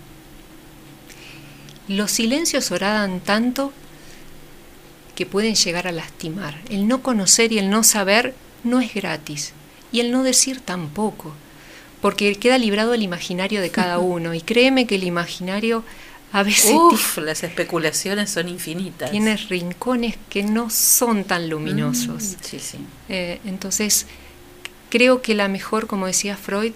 [1.88, 3.74] Los silencios oradan tanto
[5.16, 6.62] que pueden llegar a lastimar.
[6.70, 9.54] El no conocer y el no saber no es gratis
[9.92, 11.34] y el no decir tampoco,
[12.02, 15.84] porque queda librado el imaginario de cada uno y créeme que el imaginario
[16.32, 16.74] a veces...
[16.74, 19.10] Uf, las especulaciones son infinitas.
[19.12, 22.24] Tiene rincones que no son tan luminosos.
[22.24, 22.78] Mm, sí, sí.
[23.10, 24.06] Eh, entonces,
[24.90, 26.74] creo que la mejor, como decía Freud,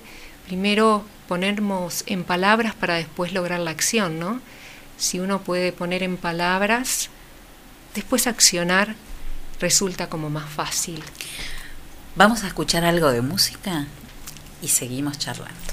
[0.48, 4.42] primero ponernos en palabras para después lograr la acción, ¿no?
[4.98, 7.10] Si uno puede poner en palabras,
[7.94, 8.96] después accionar
[9.60, 11.04] resulta como más fácil.
[12.16, 13.88] Vamos a escuchar algo de música
[14.62, 15.73] y seguimos charlando.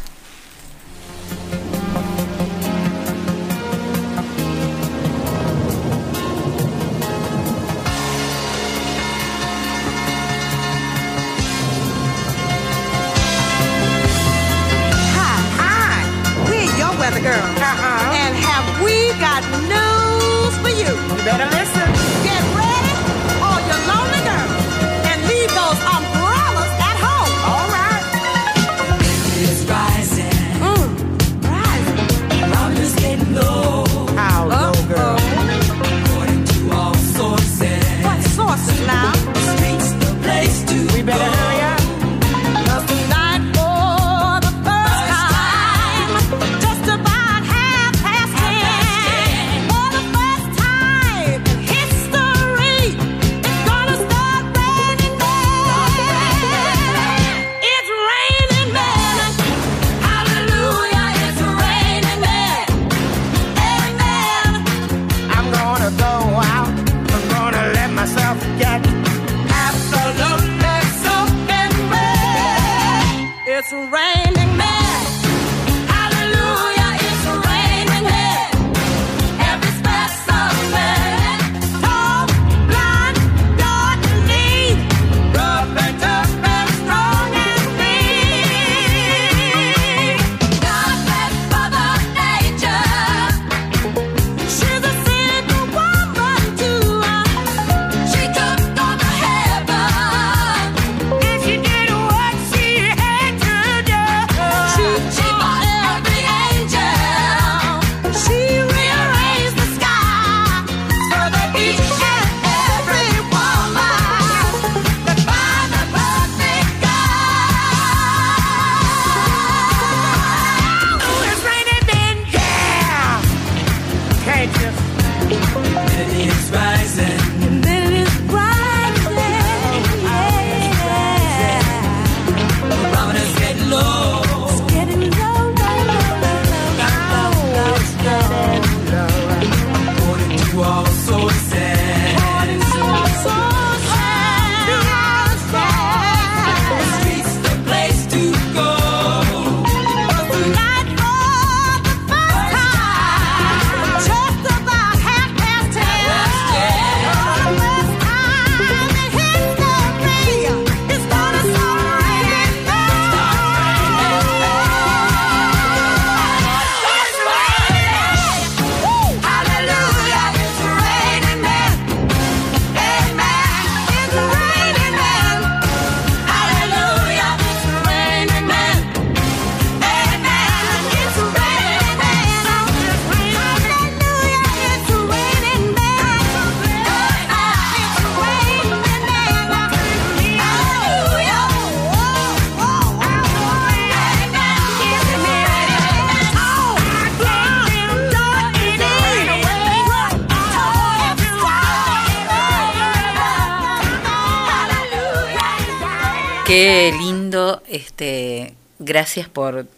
[208.91, 209.69] Gracias por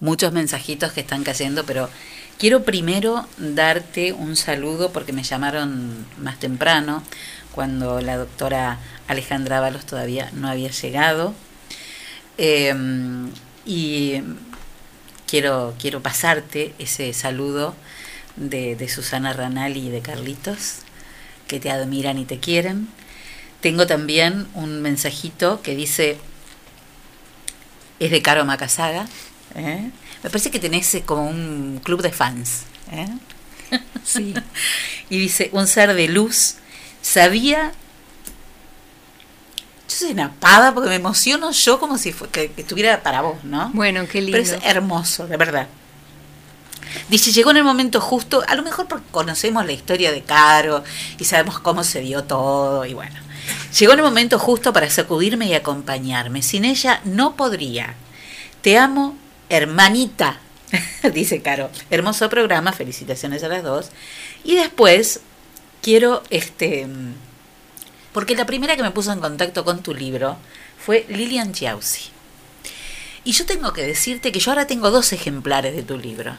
[0.00, 1.88] muchos mensajitos que están cayendo, pero
[2.38, 7.02] quiero primero darte un saludo porque me llamaron más temprano,
[7.52, 11.34] cuando la doctora Alejandra Ábalos todavía no había llegado.
[12.36, 13.30] Em,
[13.64, 14.20] y
[15.26, 17.74] quiero, quiero pasarte ese saludo
[18.36, 20.80] de, de Susana Ranal y de Carlitos,
[21.48, 22.88] que te admiran y te quieren.
[23.62, 26.18] Tengo también un mensajito que dice,
[28.00, 29.06] es de Caro Macasaga.
[29.54, 29.90] ¿eh?
[30.22, 32.62] Me parece que tenés eh, como un club de fans.
[32.90, 33.08] ¿eh?
[34.02, 34.34] Sí.
[35.08, 36.56] y dice, un ser de luz,
[37.02, 37.72] sabía...
[39.88, 43.22] Yo soy una pava porque me emociono yo como si fue, que, que estuviera para
[43.22, 43.70] vos, ¿no?
[43.72, 44.38] Bueno, qué lindo.
[44.42, 45.68] Pero es hermoso, de verdad.
[47.08, 50.82] Dice, llegó en el momento justo, a lo mejor porque conocemos la historia de Caro
[51.18, 53.29] y sabemos cómo se dio todo y bueno.
[53.78, 56.42] Llegó el momento justo para sacudirme y acompañarme.
[56.42, 57.94] Sin ella no podría.
[58.62, 59.16] Te amo,
[59.48, 60.38] hermanita,
[61.14, 61.70] dice Caro.
[61.90, 63.90] Hermoso programa, felicitaciones a las dos.
[64.44, 65.20] Y después
[65.82, 66.86] quiero, este,
[68.12, 70.36] porque la primera que me puso en contacto con tu libro
[70.78, 72.10] fue Lilian Chiausi.
[73.24, 76.34] Y yo tengo que decirte que yo ahora tengo dos ejemplares de tu libro.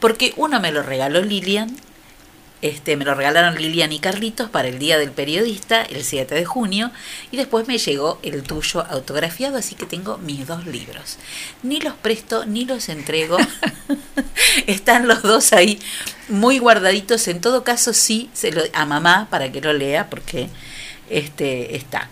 [0.00, 1.76] Porque uno me lo regaló Lilian
[2.62, 6.44] este, me lo regalaron Lilian y Carlitos para el Día del Periodista, el 7 de
[6.44, 6.90] junio,
[7.30, 11.18] y después me llegó el tuyo autografiado, así que tengo mis dos libros.
[11.62, 13.38] Ni los presto, ni los entrego.
[14.66, 15.78] Están los dos ahí
[16.28, 17.28] muy guardaditos.
[17.28, 20.48] En todo caso, sí, se lo, a mamá para que lo lea, porque
[21.08, 22.08] este está.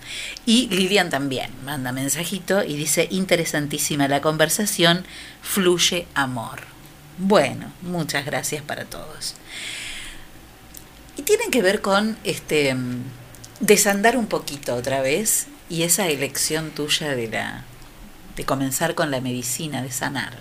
[0.46, 5.04] Y Lilian también manda mensajito y dice, interesantísima la conversación,
[5.42, 6.60] fluye amor.
[7.18, 9.34] Bueno, muchas gracias para todos.
[11.28, 12.74] Tienen que ver con este
[13.60, 17.64] desandar un poquito otra vez y esa elección tuya de la
[18.34, 20.38] de comenzar con la medicina, de sanar.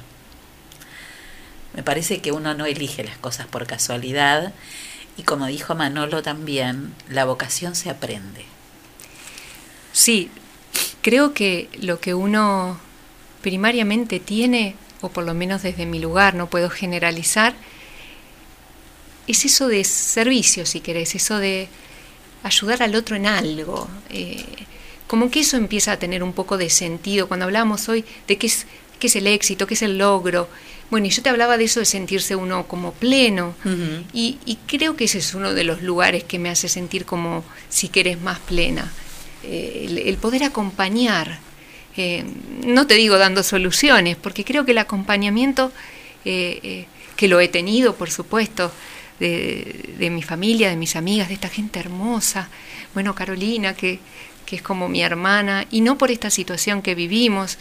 [1.74, 4.54] Me parece que uno no elige las cosas por casualidad
[5.18, 8.46] y como dijo Manolo también, la vocación se aprende.
[9.92, 10.32] Sí,
[11.02, 12.80] creo que lo que uno
[13.42, 17.56] primariamente tiene, o por lo menos desde mi lugar, no puedo generalizar,
[19.28, 21.68] es eso de servicio, si querés, eso de
[22.44, 23.88] ayudar al otro en algo.
[24.10, 24.44] Eh,
[25.06, 28.48] como que eso empieza a tener un poco de sentido cuando hablamos hoy de qué
[28.48, 28.66] es,
[29.00, 30.50] qué es el éxito, qué es el logro.
[30.90, 33.54] Bueno, y yo te hablaba de eso de sentirse uno como pleno.
[34.14, 37.90] y, creo que ese es uno de los lugares que me hace sentir como si
[37.90, 38.92] querés más plena.
[39.44, 41.40] Eh, el, poder acompañar.
[41.98, 42.24] Eh,
[42.66, 45.72] no te digo dando soluciones, porque creo que el acompañamiento,
[46.24, 48.72] que lo he tenido, por supuesto,
[49.20, 52.50] de, mi familia, de mis amigas, de esta gente hermosa.
[52.94, 54.00] Bueno, Carolina, que,
[54.50, 57.58] es como mi hermana, y no por esta situación que vivimos,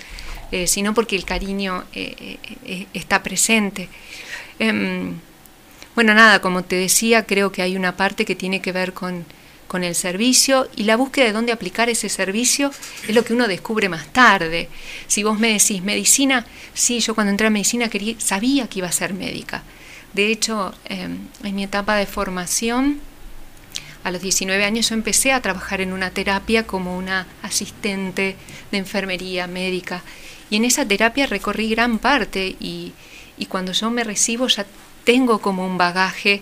[0.53, 3.89] eh, sino porque el cariño eh, eh, está presente.
[4.61, 5.15] Em,
[5.97, 9.25] bueno, nada, como te decía, creo que hay una parte que tiene que ver con,
[9.67, 12.71] con el servicio y la búsqueda de dónde aplicar ese servicio
[13.07, 14.69] es lo que uno descubre más tarde.
[15.07, 18.89] Si vos me decís medicina, sí, yo cuando entré a medicina quería, sabía que iba
[18.89, 19.63] a ser médica,
[20.17, 23.01] de hecho, em, en mi etapa de formación,
[24.03, 28.37] a los 19 años yo empecé a trabajar en una terapia como una asistente
[28.71, 30.03] de enfermería médica.
[30.49, 32.95] Y en esa terapia recorrí gran parte y,
[33.51, 34.65] cuando yo me recibo ya
[35.05, 36.41] tengo como un bagaje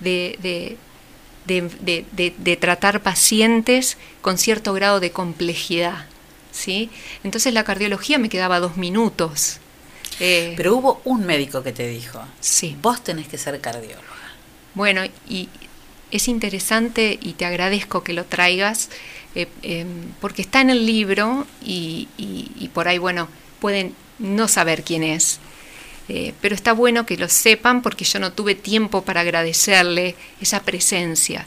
[0.00, 0.76] de,
[1.46, 6.06] de, tratar pacientes con cierto grado de complejidad.
[6.50, 6.90] ¿sí?
[7.22, 9.60] Entonces la cardiología me quedaba dos minutos.
[10.24, 12.76] Eh, Pero hubo un médico que te dijo, sí.
[12.80, 14.06] vos tenés que ser cardióloga.
[14.72, 15.48] Bueno, y
[16.12, 18.88] es interesante y te agradezco que lo traigas,
[19.34, 22.06] eh, em, porque está en el libro y,
[22.72, 23.26] por ahí, bueno,
[23.58, 25.40] pueden no saber quién es.
[26.08, 30.62] Eh, pero está bueno que lo sepan porque yo no tuve tiempo para agradecerle esa
[30.62, 31.46] presencia.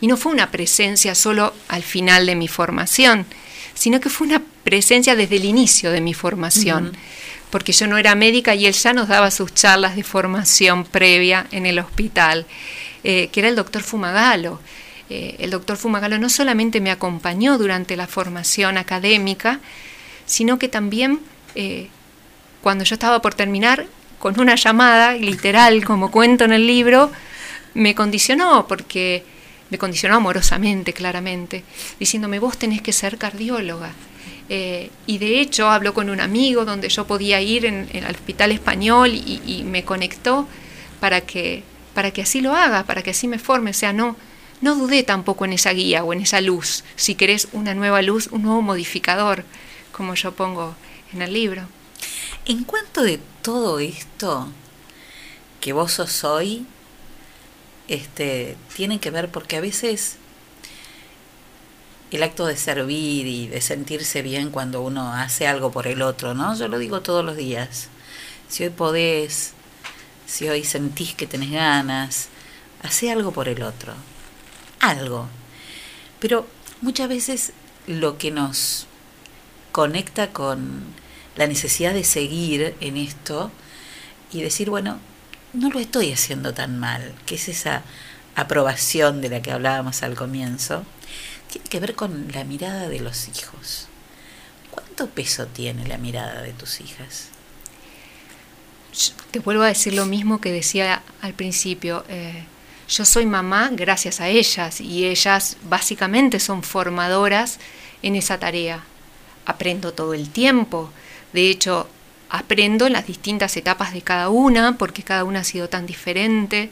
[0.00, 3.26] Y no fue una presencia solo al final de mi formación,
[3.74, 6.96] sino que fue una presencia desde el inicio de mi formación
[7.50, 11.46] porque yo no era médica y él ya nos daba sus charlas de formación previa
[11.50, 12.46] en el hospital,
[13.04, 14.60] eh, que era el doctor Fumagalo.
[15.10, 19.60] Eh, el doctor Fumagalo no solamente me acompañó durante la formación académica,
[20.26, 21.20] sino que también
[21.54, 21.88] eh,
[22.62, 23.86] cuando yo estaba por terminar,
[24.18, 27.10] con una llamada literal, como cuento en el libro,
[27.74, 29.24] me condicionó, porque
[29.70, 31.64] me condicionó amorosamente, claramente,
[32.00, 33.92] diciéndome, vos tenés que ser cardióloga.
[34.48, 38.50] Eh, y de hecho habló con un amigo donde yo podía ir en, el hospital
[38.50, 40.48] español y, me conectó
[41.00, 41.62] para que,
[41.94, 43.70] para que así lo haga, para que así me forme.
[43.70, 44.16] O sea, no,
[44.60, 46.84] no dudé tampoco en esa guía o en esa luz.
[46.96, 49.44] Si querés una nueva luz, un nuevo modificador,
[49.92, 50.74] como yo pongo
[51.12, 51.62] en el libro.
[52.46, 54.48] En cuanto de todo esto
[55.60, 56.66] que vos sos hoy,
[57.88, 60.16] este, tiene que ver porque a veces
[62.10, 66.34] el acto de servir y de sentirse bien cuando uno hace algo por el otro,
[66.34, 66.56] ¿no?
[66.56, 67.88] Yo lo digo todos los días.
[68.48, 69.52] Si hoy podés,
[70.26, 72.28] si hoy sentís que tenés ganas,
[72.82, 73.92] hace algo por el otro.
[74.80, 75.28] Algo.
[76.20, 76.46] Pero
[76.80, 77.52] muchas veces
[77.86, 78.86] lo que nos
[79.72, 80.82] conecta con
[81.36, 83.50] la necesidad de seguir en esto
[84.32, 84.98] y decir, bueno,
[85.52, 87.82] no lo estoy haciendo tan mal, que es esa
[88.34, 90.84] aprobación de la que hablábamos al comienzo,
[91.50, 93.88] tiene que ver con la mirada de los hijos.
[94.70, 97.28] ¿Cuánto peso tiene la mirada de tus hijas?
[99.30, 102.04] Te vuelvo a decir lo mismo que decía al principio.
[102.08, 102.44] Eh,
[102.88, 107.58] yo soy mamá gracias a ellas y ellas básicamente son formadoras
[108.02, 108.84] en esa tarea.
[109.44, 110.90] Aprendo todo el tiempo.
[111.32, 111.88] De hecho,
[112.30, 116.70] aprendo en las distintas etapas de cada una, porque cada una ha sido tan diferente,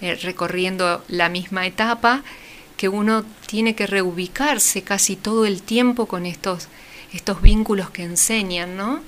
[0.00, 2.22] eh, recorriendo la misma etapa,
[2.82, 6.66] que uno tiene que reubicarse casi todo el tiempo con estos,
[7.12, 9.00] estos vínculos que enseñan, ¿no?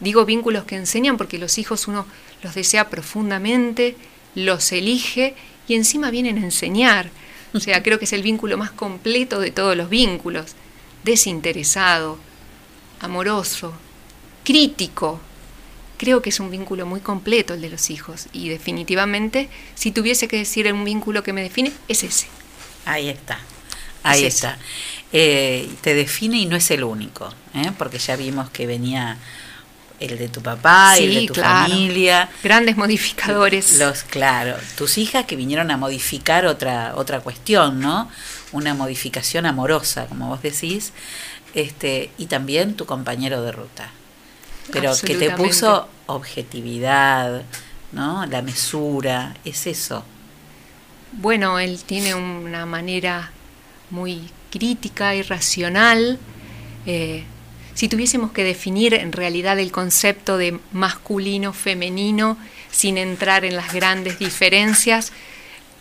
[0.00, 2.06] Digo vínculos que enseñan porque los hijos uno
[2.42, 3.98] los desea profundamente,
[4.34, 5.34] los elige
[5.68, 7.10] y encima vienen a enseñar.
[7.52, 10.54] O sea, creo que es el vínculo más completo de todos los vínculos.
[11.04, 12.16] Desinteresado,
[13.00, 13.74] amoroso,
[14.44, 15.20] crítico.
[15.98, 20.26] Creo que es un vínculo muy completo el de los hijos y definitivamente si tuviese
[20.26, 22.28] que decir un vínculo que me define es ese.
[22.84, 23.38] Ahí está,
[24.02, 24.58] ahí está.
[25.12, 27.70] Eh, te define y no es el único, ¿eh?
[27.78, 29.16] porque ya vimos que venía
[30.00, 32.28] el de tu papá, y el de tu familia.
[32.42, 33.78] Grandes modificadores.
[33.78, 38.10] Los, claro, tus hijas que vinieron a modificar otra, otra cuestión, ¿no?
[38.52, 40.92] Una modificación amorosa, como vos decís,
[41.54, 43.90] este, y también tu compañero de ruta
[44.72, 47.42] pero que te puso objetividad,
[47.92, 48.26] ¿no?
[48.26, 50.04] La mesura, es eso.
[51.16, 53.30] Bueno, él tiene una manera
[53.90, 56.18] muy crítica y racional.
[56.86, 57.22] Eh,
[57.74, 62.36] si tuviésemos que definir en realidad el concepto de masculino, femenino,
[62.70, 65.12] sin entrar en las grandes diferencias,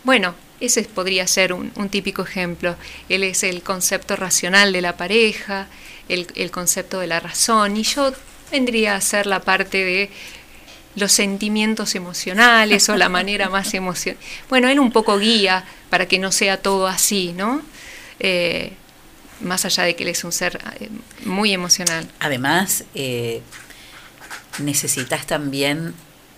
[0.03, 2.75] bueno, ese podría ser un, típico ejemplo.
[3.09, 5.67] Él es el concepto racional de la pareja,
[6.09, 8.13] el, el concepto de la razón, y yo
[8.51, 10.09] vendría a ser la parte de
[10.95, 14.19] los sentimientos emocionales o la manera más emocional.
[14.49, 17.61] Bueno, él un poco guía para que no sea todo así, ¿no?
[18.19, 18.73] Eh,
[19.41, 20.89] más allá de que él es un ser eh,
[21.25, 22.07] muy emocional.
[22.19, 23.41] Además, eh,
[24.59, 25.93] necesitas también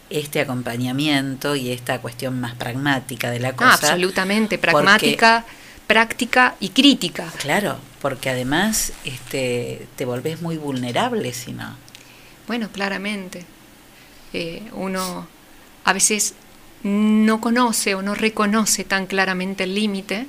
[0.09, 3.73] este acompañamiento y esta cuestión más pragmática de la cosa.
[3.73, 5.45] absolutamente, pragmática,
[5.87, 7.31] práctica y crítica.
[7.37, 11.75] Claro, porque además este, te volvés muy vulnerable si no.
[12.47, 13.45] Bueno, claramente.
[14.73, 15.27] Uno
[15.83, 16.33] a veces
[16.83, 20.27] no conoce o no reconoce tan claramente el límite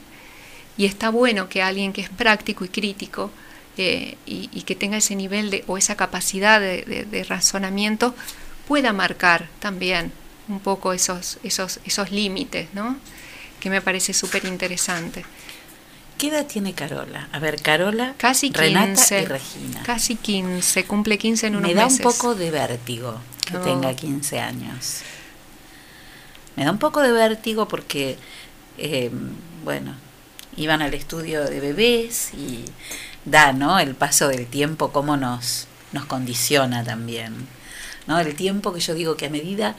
[0.76, 3.30] y está bueno que alguien que es práctico y crítico
[3.76, 8.14] eh, y, que tenga ese nivel de, o esa capacidad de, razonamiento
[8.66, 10.12] pueda marcar también
[10.48, 12.96] un poco esos, esos, esos límites, ¿no?
[13.60, 15.24] que me parece súper interesante.
[16.18, 17.28] ¿Qué edad tiene Carola?
[17.32, 19.82] A ver, Carola, casi 15, Renata y Regina.
[19.82, 21.98] Casi 15, cumple 15 en unos meses.
[21.98, 25.02] Me da un poco de vértigo que tenga 15 años.
[26.56, 28.16] Me da un poco de vértigo porque,
[28.78, 29.10] eh,
[29.62, 29.94] bueno,
[30.56, 32.64] iban al estudio de bebés y
[33.26, 33.78] da, ¿no?
[33.78, 37.46] El paso del tiempo, cómo nos, nos condiciona también.
[38.06, 38.18] ¿no?
[38.18, 39.76] El tiempo que yo digo que a medida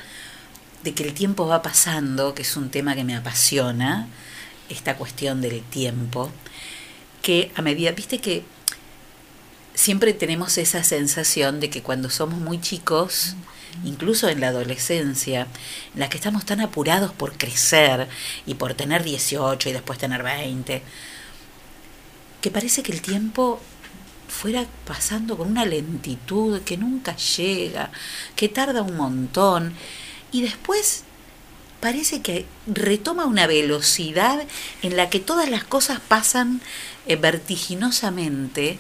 [0.83, 4.07] de que el tiempo va pasando, que es un tema que me apasiona,
[4.69, 6.31] esta cuestión del tiempo,
[7.21, 8.43] que a medida, viste que
[9.73, 13.35] siempre tenemos esa sensación de que cuando somos muy chicos,
[13.83, 15.47] incluso en la adolescencia,
[15.93, 18.07] en la que estamos tan apurados por crecer
[18.45, 20.81] y por tener 18 y después tener 20,
[22.41, 23.59] que parece que el tiempo
[24.27, 27.91] fuera pasando con una lentitud que nunca llega,
[28.35, 29.73] que tarda un montón,
[30.31, 31.03] y después
[31.87, 34.43] parece que retoma una velocidad
[34.81, 36.59] en la que todas las cosas pasan
[37.07, 38.77] eh, vertiginosamente.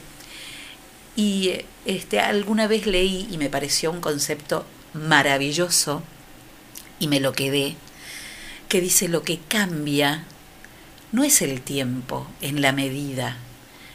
[1.15, 1.53] Y
[1.85, 6.03] este, alguna vez leí y me pareció un concepto maravilloso
[6.99, 7.77] y me lo quedé,
[8.67, 10.25] que dice lo que cambia
[11.13, 13.37] no es el tiempo en la medida.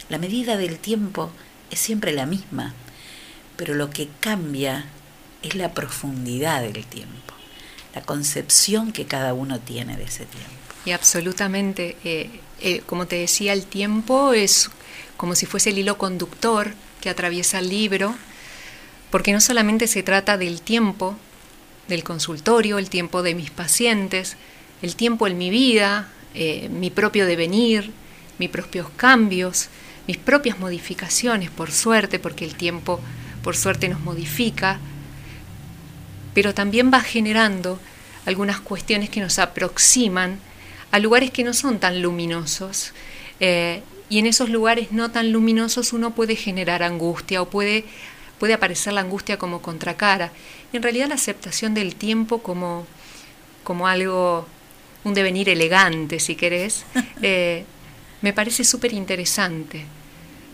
[0.09, 1.29] La medida del tiempo
[1.69, 2.73] es siempre la misma,
[3.57, 4.85] pero lo que cambia
[5.43, 7.32] es la profundidad del tiempo
[7.93, 10.49] la concepción que cada uno tiene de ese tiempo.
[10.85, 12.29] Y absolutamente, eh,
[12.61, 14.69] eh, como te decía, el tiempo es
[15.17, 18.15] como si fuese el hilo conductor que atraviesa el libro,
[19.09, 21.15] porque no solamente se trata del tiempo
[21.87, 24.37] del consultorio, el tiempo de mis pacientes,
[24.81, 27.91] el tiempo en mi vida, eh, mi propio devenir,
[28.39, 29.69] mis propios cambios,
[30.07, 32.99] mis propias modificaciones, por suerte, porque el tiempo,
[33.43, 34.79] por suerte, nos modifica,
[36.33, 37.79] pero también va generando
[38.25, 40.39] algunas cuestiones que nos aproximan
[40.91, 42.93] a lugares que no son tan luminosos.
[43.39, 47.83] Eh, y en esos lugares no tan luminosos uno puede generar angustia o puede,
[48.39, 50.31] puede aparecer la angustia como contracara.
[50.71, 52.85] En realidad la aceptación del tiempo como,
[53.63, 54.47] como algo,
[55.03, 56.85] un devenir elegante, si querés,
[57.21, 57.65] eh,
[58.21, 59.85] me parece súper interesante.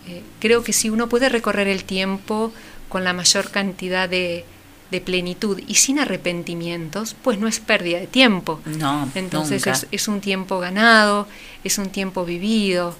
[0.07, 2.53] Eh, creo que si uno puede recorrer el tiempo
[2.87, 4.45] con la mayor cantidad de,
[4.91, 8.59] de plenitud y sin arrepentimientos, pues no es pérdida de tiempo.
[8.65, 11.27] No, Entonces es, es, un tiempo ganado,
[11.63, 12.95] es un tiempo vivido.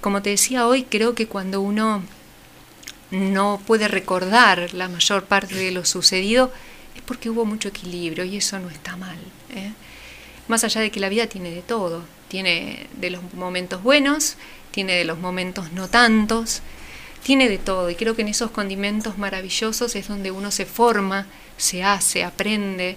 [0.00, 2.02] Como te decía hoy, creo que cuando uno
[3.12, 6.50] no puede recordar la mayor parte de lo sucedido,
[6.96, 9.18] es porque hubo mucho equilibrio y eso no está mal.
[9.54, 9.72] ¿eh?
[10.48, 14.36] Más allá de que la vida tiene de todo, tiene de los momentos buenos,
[14.70, 16.62] tiene de los momentos no tantos,
[17.22, 21.26] tiene de todo y creo que en esos condimentos maravillosos es donde uno se forma,
[21.56, 22.96] se hace, aprende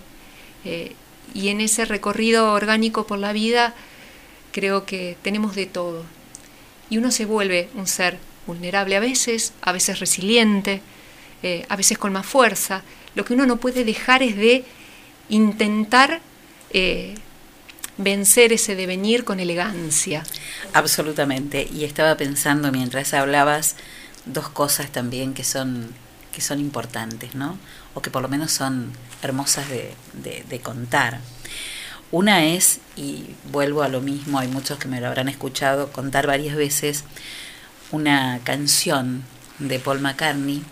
[0.64, 0.94] eh,
[1.34, 3.74] y en ese recorrido orgánico por la vida
[4.52, 6.06] creo que tenemos de todo
[6.90, 8.18] y uno se vuelve un ser
[8.48, 10.82] vulnerable a veces, a veces resiliente,
[11.44, 12.84] eh, a veces con más fuerza.
[13.16, 14.64] Lo que uno no puede dejar es de
[15.30, 16.22] intentar
[16.72, 17.16] eh,
[17.98, 20.24] vencer ese devenir con elegancia.
[20.74, 21.68] Absolutamente.
[21.74, 23.76] Y estaba pensando mientras hablabas
[24.26, 25.94] dos cosas también que son,
[26.32, 27.58] que son importantes, ¿no?
[27.94, 29.96] O que por lo menos son hermosas de,
[30.50, 31.20] de, contar.
[32.12, 36.28] Una es, y vuelvo a lo mismo, hay muchos que me lo habrán escuchado contar
[36.28, 37.04] varias veces,
[37.92, 39.24] una canción
[39.60, 40.64] de Paul McCartney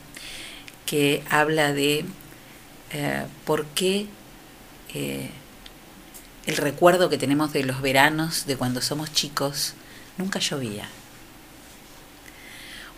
[0.85, 2.05] que habla de
[2.91, 4.07] eh, por qué
[4.93, 5.29] eh,
[6.45, 9.73] el recuerdo que tenemos de los veranos, de cuando somos chicos,
[10.17, 10.87] nunca llovía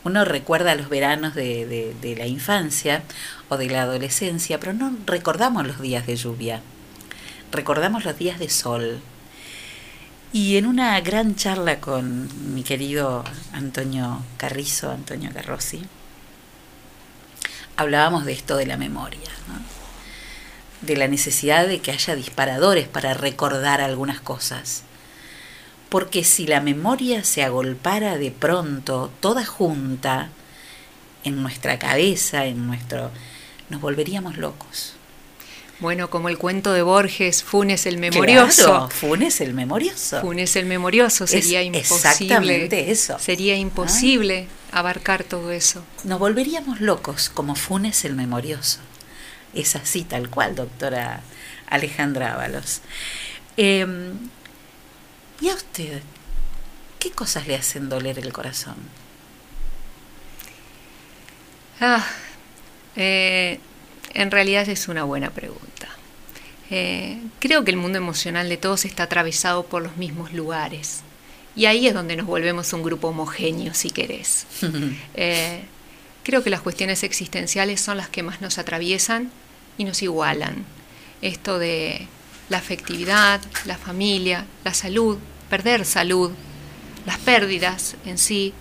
[0.05, 3.01] uno recuerda los veranos de, de, la infancia
[3.49, 6.61] o de la adolescencia, pero no recordamos los días de lluvia,
[7.51, 8.99] recordamos los días de sol.
[10.31, 15.81] Y en una gran charla con mi querido Antonio Carrizo, Antonio Carrossi,
[17.75, 19.31] hablábamos de esto de la memoria,
[20.81, 24.84] de la necesidad de que haya disparadores para recordar algunas cosas
[25.89, 30.29] porque si la memoria se agolpara de pronto, toda junta,
[31.23, 33.11] en nuestra cabeza, en nuestro...
[33.69, 34.93] nos volveríamos locos.
[35.79, 38.65] Bueno, como el cuento de Borges, Funes el memorioso.
[38.65, 40.21] Claro, Funes el memorioso.
[40.21, 41.95] Funes el memorioso sería es imposible.
[41.95, 43.19] Exactamente eso.
[43.19, 44.79] Sería imposible ¿Ah?
[44.79, 45.83] abarcar todo eso.
[46.05, 48.79] Nos volveríamos locos como Funes el memorioso.
[49.53, 51.21] Es así tal cual, doctora
[51.67, 52.81] Alejandra Ábalos.
[53.57, 53.85] Eh,
[55.41, 56.01] ¿Y a usted?
[56.99, 58.75] ¿Qué cosas le hacen doler el corazón?
[61.79, 62.05] Ah,
[62.95, 63.59] eh,
[64.13, 65.89] en realidad es una buena pregunta.
[66.71, 71.01] Eh, creo que el mundo emocional de todos está atravesado por los mismos lugares.
[71.55, 74.47] Y ahí es donde nos volvemos un grupo homogéneo, si querés.
[75.13, 75.63] eh,
[76.23, 79.31] creo que las cuestiones existenciales son las que más nos atraviesan
[79.77, 80.65] y nos igualan.
[81.21, 82.07] Esto de
[82.49, 85.17] la afectividad, la familia, la salud,
[85.49, 86.31] perder salud,
[87.05, 88.53] las pérdidas en sí,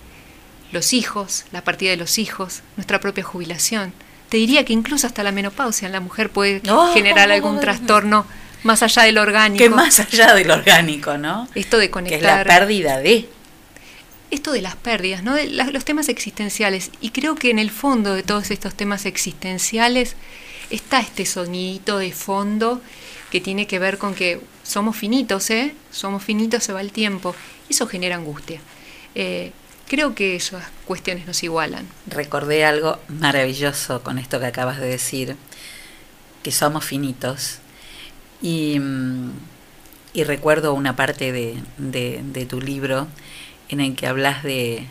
[0.71, 3.93] los hijos, la partida de los hijos, nuestra propia jubilación.
[4.29, 7.59] Te diría que incluso hasta la menopausia en la mujer puede oh, generar algún oh,
[7.61, 8.25] trastorno
[8.63, 9.63] más allá del orgánico.
[9.63, 11.47] Que más allá del orgánico, ¿no?
[11.53, 12.19] Esto de conectar.
[12.19, 13.29] Que es la pérdida de.
[14.31, 15.35] Esto de las pérdidas, ¿no?
[15.35, 16.89] De los temas existenciales.
[16.99, 20.15] Y creo que en el fondo de todos estos temas existenciales
[20.71, 22.81] está este sonidito de fondo
[23.35, 25.75] que tiene que ver con que somos finitos, ¿eh?
[25.91, 27.35] Somos finitos, se va el tiempo.
[27.69, 28.61] Eso genera angustia.
[29.13, 29.51] Eh,
[29.89, 31.85] creo que esas cuestiones nos igualan.
[32.07, 35.35] Recordé algo maravilloso con esto que acabas de decir,
[36.43, 37.57] que somos finitos.
[38.41, 38.79] Y,
[40.13, 43.09] y recuerdo una parte de, tu libro
[43.67, 44.87] en el que hablas de,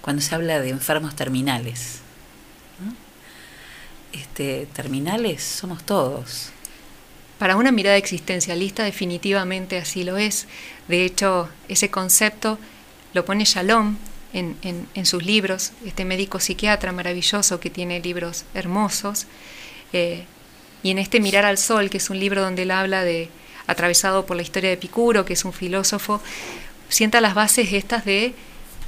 [0.00, 2.00] cuando se habla de enfermos terminales.
[4.12, 6.50] Este, terminales somos todos.
[7.40, 10.46] Para una mirada existencialista definitivamente así lo es.
[10.88, 12.58] De hecho, ese concepto
[13.14, 13.96] lo pone Shalom
[14.34, 19.26] en, en, en sus libros, este médico psiquiatra maravilloso que tiene libros hermosos.
[19.94, 20.26] Eh,
[20.82, 23.30] y en este Mirar al Sol, que es un libro donde él habla de,
[23.66, 26.20] atravesado por la historia de Epicuro, que es un filósofo,
[26.90, 28.34] sienta las bases estas de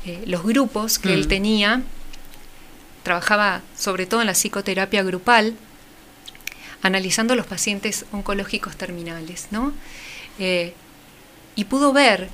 [0.05, 1.12] eh, los grupos que mm.
[1.12, 1.82] él tenía
[3.03, 5.57] trabajaba sobre todo en la psicoterapia grupal,
[6.82, 9.72] analizando los pacientes oncológicos terminales, ¿no?
[10.38, 10.74] Eh,
[11.54, 12.28] y pudo ver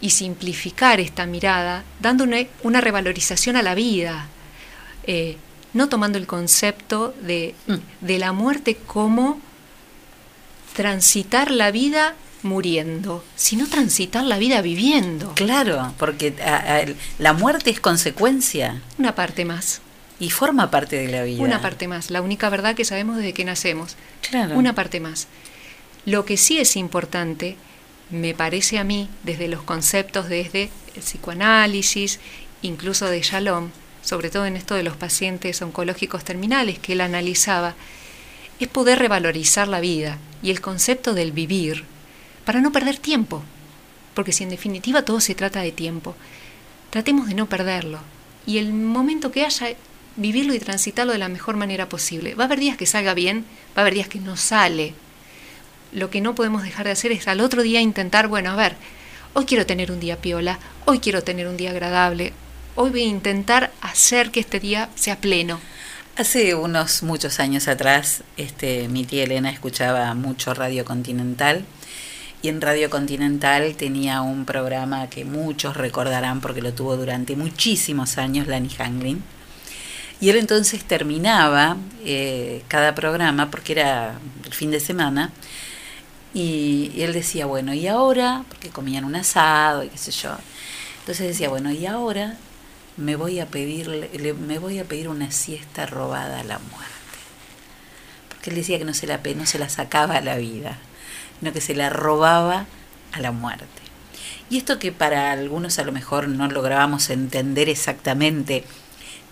[0.00, 4.26] y simplificar esta mirada, dando una, revalorización a la vida,
[5.06, 5.36] eh,
[5.74, 8.04] no tomando el concepto de, mm.
[8.06, 9.40] de la muerte como
[10.74, 15.32] transitar la vida muriendo, sino transitar la vida viviendo.
[15.34, 16.34] Claro, porque
[17.18, 18.80] la muerte es consecuencia.
[18.98, 19.80] Una parte más.
[20.22, 21.42] Y forma parte de la vida.
[21.42, 23.96] Una parte más, la única verdad que sabemos desde que nacemos.
[24.20, 24.56] Claro.
[24.56, 25.26] Una parte más.
[26.06, 27.56] Lo que sí es importante,
[28.08, 32.20] me parece a mí, desde los conceptos, desde el psicoanálisis,
[32.62, 33.70] incluso de Shalom,
[34.00, 37.74] sobre todo en esto de los pacientes oncológicos terminales que él analizaba,
[38.60, 41.82] es poder revalorizar la vida y el concepto del vivir,
[42.44, 43.42] para no perder tiempo,
[44.14, 46.14] porque si en definitiva todo se trata de tiempo,
[46.90, 47.98] tratemos de no perderlo
[48.46, 49.74] y el momento que haya,
[50.16, 52.34] vivirlo y transitarlo de la mejor manera posible.
[52.34, 53.44] Va a haber días que salga bien,
[53.76, 54.94] va a haber días que no sale.
[55.92, 58.76] Lo que no podemos dejar de hacer es al otro día intentar, bueno, a ver,
[59.34, 62.32] hoy quiero tener un día piola, hoy quiero tener un día agradable,
[62.74, 65.60] hoy voy a intentar hacer que este día sea pleno.
[66.16, 71.64] Hace unos muchos años atrás, este, mi tía Elena escuchaba mucho Radio Continental
[72.42, 78.18] y en Radio Continental tenía un programa que muchos recordarán porque lo tuvo durante muchísimos
[78.18, 79.22] años Lani Hanglin.
[80.22, 85.32] Y él entonces terminaba eh, cada programa, porque era el fin de semana,
[86.32, 90.34] y, él decía, bueno, y ahora, porque comían un asado y qué sé yo,
[91.00, 92.38] entonces decía, bueno, y ahora
[92.96, 94.08] me voy a pedir,
[94.38, 96.92] me voy a pedir una siesta robada a la muerte.
[98.30, 100.78] Porque él decía que no se la, no se la sacaba a la vida
[101.42, 102.66] sino que se la robaba
[103.10, 103.66] a la muerte.
[104.48, 108.62] Y esto que para algunos a lo mejor no lográbamos entender exactamente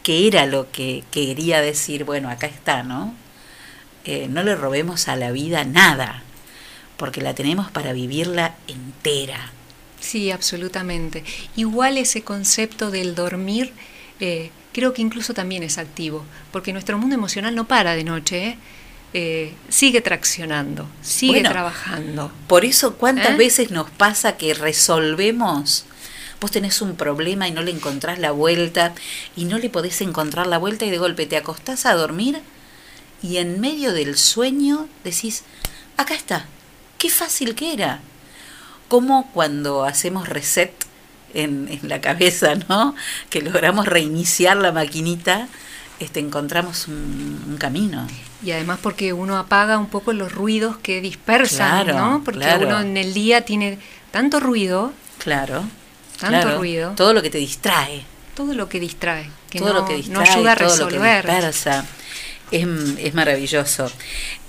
[0.02, 3.14] qué era lo que quería decir, bueno, acá está, ¿no?
[4.04, 6.22] Eh, no le robemos a la vida nada,
[6.96, 9.52] porque la tenemos para vivirla entera.
[10.00, 11.24] Sí, absolutamente.
[11.56, 13.72] Igual ese concepto del dormir,
[14.18, 18.46] eh, creo que incluso también es activo, porque nuestro mundo emocional no para de noche,
[18.48, 18.58] ¿eh?
[19.12, 22.30] Eh, sigue traccionando, sigue trabajando.
[22.46, 23.36] Por eso, ¿cuántas ¿Eh?
[23.36, 25.84] veces nos pasa que resolvemos?
[26.40, 28.94] Vos tenés un problema y no le encontrás la vuelta
[29.36, 32.40] y no le podés encontrar la vuelta y de golpe te acostás a dormir
[33.22, 35.44] y en medio del sueño decís,
[35.96, 36.46] acá está,
[36.98, 38.00] qué fácil que era.
[38.88, 40.72] Como cuando hacemos reset
[41.34, 42.94] en, en la cabeza, ¿no?
[43.28, 45.48] Que logramos reiniciar la maquinita
[46.00, 48.06] este, encontramos un, camino.
[48.42, 52.22] Y además porque uno apaga un poco los ruidos que dispersan, ¿no?
[52.24, 53.78] Porque uno en el día tiene
[54.10, 54.94] tanto ruido.
[55.18, 55.64] Claro.
[56.20, 56.92] Tanto ruido.
[56.96, 58.04] Todo lo que te distrae.
[58.34, 59.28] Todo lo que distrae.
[59.48, 61.22] Que todo no, lo que distrae, no ayuda a resolver.
[61.24, 61.86] Todo lo que dispersa.
[62.50, 62.66] Es,
[62.98, 63.90] es maravilloso.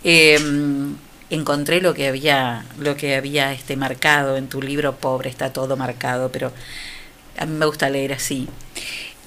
[0.04, 0.96] Em,
[1.30, 5.78] encontré lo que había, lo que había este marcado en tu libro Pobre, está todo
[5.78, 6.52] marcado, pero
[7.38, 8.48] a mí me gusta leer así.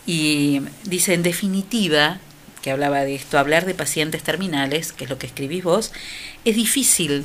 [0.07, 2.19] Y dice, en definitiva,
[2.63, 5.93] que hablaba de esto, hablar de pacientes terminales, que es lo que escribís vos,
[6.45, 7.25] es difícil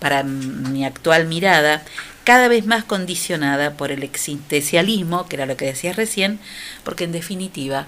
[0.00, 1.84] para mi actual mirada,
[2.26, 6.40] cada vez más condicionada por el existencialismo, que era lo que decías recién,
[6.82, 7.86] porque en definitiva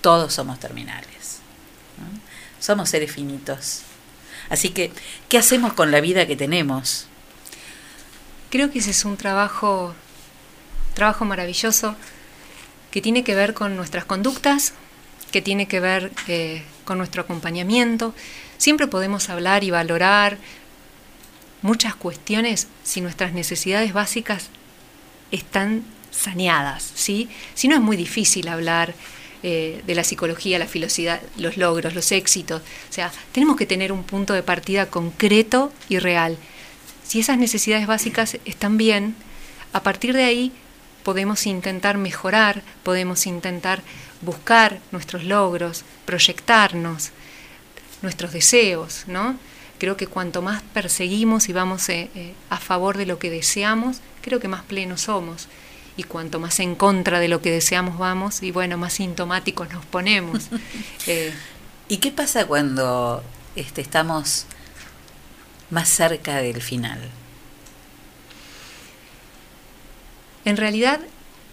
[0.00, 1.40] todos somos terminales.
[2.58, 3.82] Somos seres finitos.
[4.48, 4.92] Así que,
[5.28, 7.06] ¿qué hacemos con la vida que tenemos?
[8.48, 9.94] Creo que ese es un trabajo,
[10.94, 11.96] trabajo maravilloso
[12.90, 14.72] que tiene que ver con nuestras conductas,
[15.32, 18.14] que tiene que ver eh, con nuestro acompañamiento.
[18.56, 20.38] Siempre podemos hablar y valorar
[21.66, 24.48] muchas cuestiones si nuestras necesidades básicas
[25.32, 27.28] están saneadas, ¿sí?
[27.54, 28.94] Si no es muy difícil hablar
[29.42, 32.62] eh, de la psicología, la filosofía, los logros, los éxitos.
[32.62, 36.38] O sea, tenemos que tener un punto de partida concreto y real.
[37.06, 39.16] Si esas necesidades básicas están bien,
[39.72, 40.52] a partir de ahí
[41.02, 43.82] podemos intentar mejorar, podemos intentar
[44.22, 47.10] buscar nuestros logros, proyectarnos,
[48.02, 49.36] nuestros deseos, ¿no?
[49.78, 53.98] Creo que cuanto más perseguimos y vamos eh, eh, a favor de lo que deseamos,
[54.22, 55.48] creo que más plenos somos.
[55.98, 59.84] Y cuanto más en contra de lo que deseamos vamos, y bueno, más sintomáticos nos
[59.84, 60.48] ponemos.
[61.06, 61.32] Eh,
[61.88, 63.22] ¿Y qué pasa cuando
[63.54, 64.46] este, estamos
[65.70, 67.00] más cerca del final?
[70.44, 71.00] En realidad,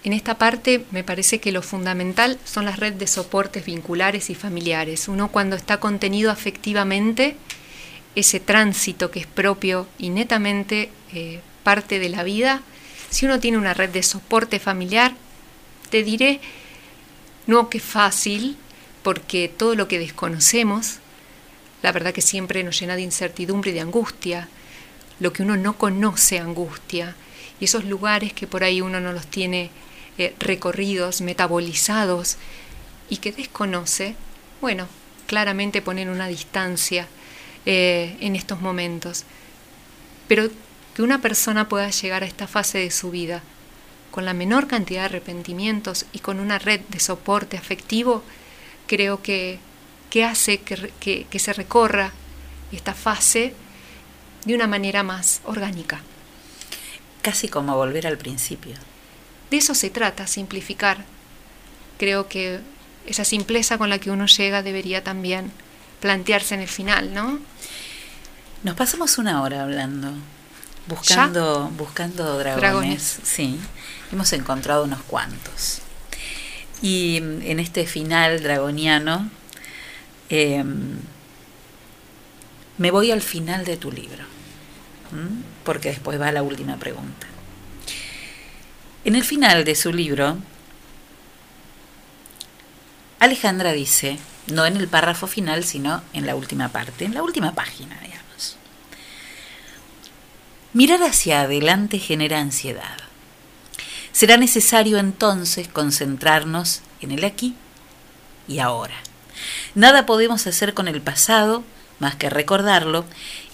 [0.04, 4.36] en esta parte me parece que lo fundamental son las redes de soportes vinculares y
[4.36, 5.08] familiares.
[5.08, 7.38] Uno cuando está contenido afectivamente,
[8.16, 12.62] ese tránsito que es propio y netamente eh, parte de la vida,
[13.10, 15.14] si uno tiene una red de soporte familiar,
[15.90, 16.40] te diré,
[17.48, 18.58] no que fácil,
[19.04, 21.00] porque todo lo que desconocemos,
[21.82, 24.48] la verdad que siempre nos llena de incertidumbre y de angustia.
[25.20, 27.16] Lo que uno no conoce angustia.
[27.60, 29.70] Y esos lugares que por ahí uno no los tiene
[30.18, 32.38] eh, recorridos, metabolizados
[33.10, 34.16] y que desconoce,
[34.62, 34.88] bueno,
[35.28, 37.08] claramente ponen una distancia
[37.66, 39.24] eh, en estos momentos.
[40.28, 40.50] Pero
[40.96, 43.42] que una persona pueda llegar a esta fase de su vida
[44.12, 48.24] con la menor cantidad de arrepentimientos y con una red de soporte afectivo,
[48.86, 49.58] creo que,
[50.12, 52.12] que hace que, que se recorra
[52.72, 53.54] esta fase
[54.46, 56.02] de una manera más orgánica.
[57.24, 58.76] Casi como volver al principio.
[59.50, 61.06] De eso se trata, simplificar.
[61.98, 62.60] Creo que
[63.08, 65.52] esa simpleza con la que uno llega debería también
[66.00, 67.40] plantearse en el final, ¿no?
[68.64, 70.14] Nos pasamos una hora hablando,
[70.88, 73.20] buscando, buscando dragones.
[73.24, 73.60] Sí,
[74.10, 75.82] hemos encontrado unos cuantos.
[76.82, 79.30] Y en este final dragoniano,
[80.30, 80.98] em,
[82.78, 84.24] me voy al final de tu libro,
[85.66, 87.28] porque después va la última pregunta.
[89.04, 90.38] En el final de su libro,
[93.20, 97.54] Alejandra dice, no en el párrafo final, sino en la última parte, en la última
[97.54, 98.23] página, digamos.
[100.74, 102.98] Mirar hacia adelante genera ansiedad.
[104.12, 107.56] Será necesario entonces concentrarnos en el aquí
[108.48, 108.96] y ahora.
[109.76, 111.64] Nada podemos hacer con el pasado
[112.00, 113.06] más que recordarlo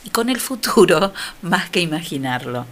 [0.05, 2.65] y con el futuro más que imaginarlo.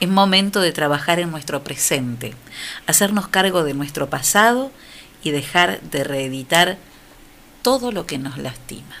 [0.00, 2.34] Es momento de trabajar en nuestro presente,
[2.86, 4.72] hacernos cargo de nuestro pasado
[5.22, 6.78] y dejar de reeditar
[7.62, 8.96] todo lo que nos lastima.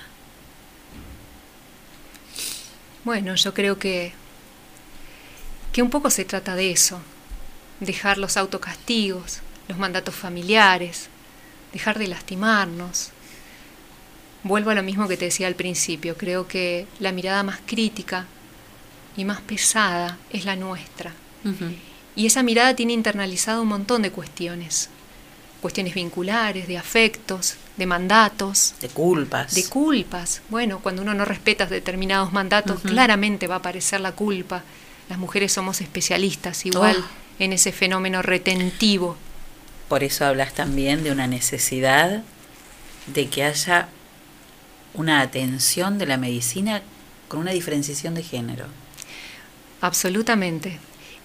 [3.04, 4.14] Bueno, yo creo que,
[5.74, 7.00] que un poco se trata de eso,
[7.80, 11.08] dejar los autocastigos, los mandatos familiares,
[11.72, 13.10] dejar de lastimarnos.
[14.44, 18.26] Vuelvo a lo mismo que te decía al principio, creo que la mirada más crítica
[19.16, 21.12] y más pesada es la nuestra.
[22.14, 24.88] Y esa mirada tiene internalizado un montón de cuestiones
[25.64, 28.74] cuestiones vinculares, de afectos, de mandatos.
[28.82, 29.54] De culpas.
[29.54, 30.42] De culpas.
[30.50, 34.62] Bueno, cuando uno no respeta determinados mandatos, claramente va a aparecer la culpa.
[35.08, 37.42] Las mujeres somos especialistas igual oh.
[37.42, 39.16] en ese fenómeno retentivo.
[39.88, 42.22] Por eso hablas también de una necesidad
[43.06, 43.88] de que haya
[44.94, 46.82] una atención de la medicina
[47.28, 48.66] con una diferenciación de género.
[49.80, 50.78] Absolutamente.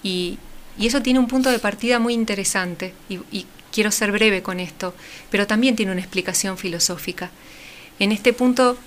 [0.04, 0.38] Y,
[0.80, 4.96] eso tiene un punto de partida muy interesante y, y quiero ser breve con esto,
[5.30, 7.32] pero también tiene una explicación filosófica.
[8.00, 8.78] En este punto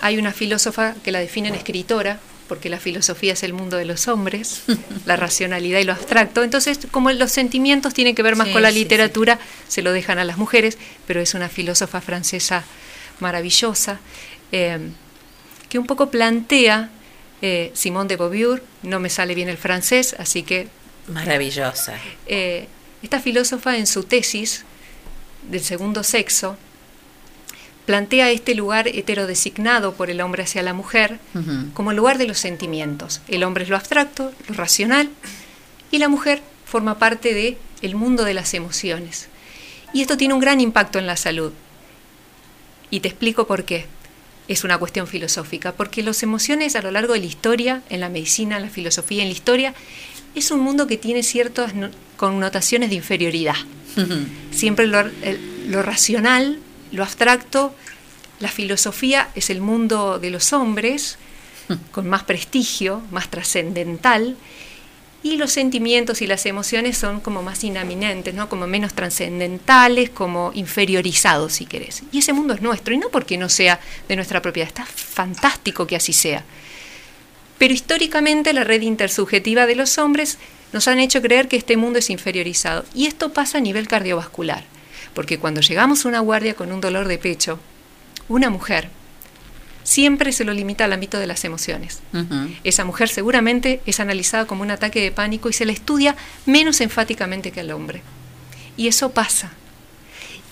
[0.00, 3.84] hay una filósofa que la define en escritora, porque la filosofía es el mundo de
[3.84, 4.62] los hombres,
[5.04, 6.42] la racionalidad y lo abstracto.
[6.42, 9.38] Entonces, como los sentimientos tienen que ver más con la literatura,
[9.68, 12.64] se lo dejan a las mujeres, pero es una filósofa francesa
[13.20, 14.00] maravillosa,
[14.52, 14.78] eh,
[15.68, 16.90] que un poco plantea,
[17.42, 20.68] eh, Simone de Beauvoir, no me sale bien el francés, así que...
[21.08, 21.94] Maravillosa.
[22.26, 22.68] Eh,
[23.02, 24.64] esta filósofa en su tesis
[25.50, 26.56] del segundo sexo
[27.88, 31.18] plantea este lugar heterodesignado por el hombre hacia la mujer
[31.72, 33.22] como lugar de los sentimientos.
[33.28, 35.08] El hombre es lo abstracto, lo racional,
[35.90, 39.28] y la mujer forma parte de el mundo de las emociones.
[39.94, 41.50] Y esto tiene un gran impacto en la salud.
[42.90, 43.86] Y te explico por qué.
[44.48, 48.10] Es una cuestión filosófica, porque las emociones a lo largo de la historia, en la
[48.10, 49.74] medicina, en la filosofía, en la historia,
[50.34, 51.72] es un mundo que tiene ciertas
[52.18, 53.56] connotaciones de inferioridad.
[54.50, 55.04] Siempre lo,
[55.68, 56.58] lo, racional,
[56.92, 57.74] lo abstracto,
[58.40, 61.18] la filosofía es el mundo de los hombres,
[61.90, 64.36] con más prestigio, más trascendental,
[65.22, 68.48] y los sentimientos y las emociones son como más inaminentes, ¿no?
[68.48, 72.04] como menos trascendentales, como inferiorizados, si querés.
[72.12, 75.86] Y ese mundo es nuestro, y no porque no sea de nuestra propiedad, está fantástico
[75.86, 76.44] que así sea.
[77.58, 80.38] Pero históricamente la red intersubjetiva de los hombres
[80.72, 82.84] nos han hecho creer que este mundo es inferiorizado.
[82.94, 84.64] Y esto pasa a nivel cardiovascular,
[85.14, 87.58] porque cuando llegamos a una guardia con un dolor de pecho,
[88.28, 88.90] una mujer
[89.88, 92.00] siempre se lo limita al ámbito de las emociones.
[92.62, 96.82] Esa mujer seguramente es analizada como un ataque de pánico y se la estudia menos
[96.82, 98.02] enfáticamente que al hombre.
[98.76, 99.50] Y eso pasa.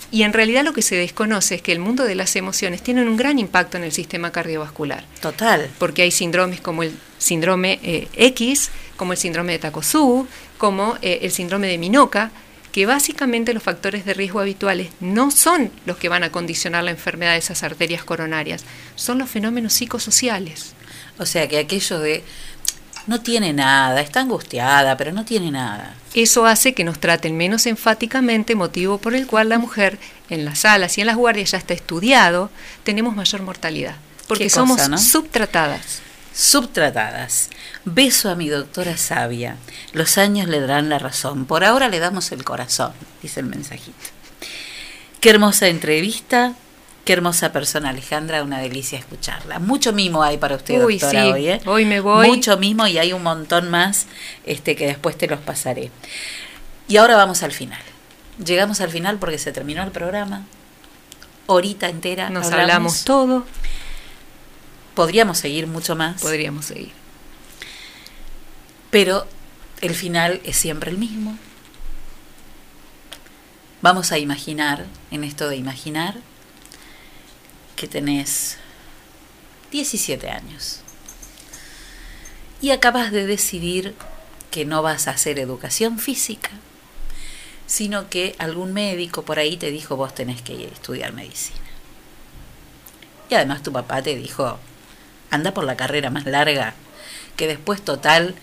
[0.09, 3.03] Y en realidad lo que se desconoce es que el mundo de las emociones tiene
[3.03, 5.05] un gran impacto en el sistema cardiovascular.
[5.21, 5.69] Total.
[5.77, 10.27] Porque hay síndromes como el síndrome eh, X, como el síndrome de Takotsu,
[10.57, 12.31] como eh, el síndrome de Minoka,
[12.77, 16.91] que básicamente los factores de riesgo habituales no son los que van a condicionar la
[16.91, 20.73] enfermedad de esas arterias coronarias, son los fenómenos psicosociales.
[21.17, 22.23] O sea que aquello de
[23.07, 25.95] no tiene nada, está angustiada, pero no tiene nada.
[26.13, 29.97] Eso hace que nos traten menos enfáticamente, motivo por el cual la mujer
[30.29, 32.51] en las salas y en las guardias ya está estudiado,
[32.83, 33.95] tenemos mayor mortalidad,
[34.27, 36.03] porque somos subtratadas.
[36.37, 37.49] Subtratadas.
[37.83, 39.57] Beso a mi doctora sabia.
[39.93, 41.45] Los años le darán la razón.
[41.45, 43.97] Por ahora le damos el corazón, dice el mensajito.
[45.19, 46.53] Qué hermosa entrevista.
[47.05, 49.57] Qué hermosa persona, Alejandra, una delicia escucharla.
[49.57, 51.31] Mucho mimo hay para usted, Uy, doctora, sí.
[51.31, 51.61] hoy, ¿eh?
[51.65, 52.27] Hoy me voy.
[52.27, 54.05] Mucho mimo y hay un montón más
[54.45, 55.89] este, que después te los pasaré.
[56.87, 57.81] Y ahora vamos al final.
[58.45, 60.45] Llegamos al final porque se terminó el programa.
[61.47, 62.29] Horita entera.
[62.29, 63.43] Nos hablamos todo,
[64.97, 66.19] Podríamos seguir mucho más.
[66.19, 66.91] podríamos seguir.
[68.89, 69.27] pero
[69.81, 71.37] el final es siempre el mismo.
[73.83, 76.15] Vamos a imaginar, en esto de imaginar,
[77.75, 78.57] que tenés
[79.69, 80.79] 17 años
[82.59, 83.93] y acabas de decidir
[84.49, 86.49] que no vas a hacer educación física,
[87.67, 91.59] sino que algún médico por ahí te dijo vos tenés que ir a estudiar medicina.
[93.29, 94.57] Y además tu papá te dijo,
[95.31, 96.73] anda por la carrera más larga,
[97.35, 98.35] que después total,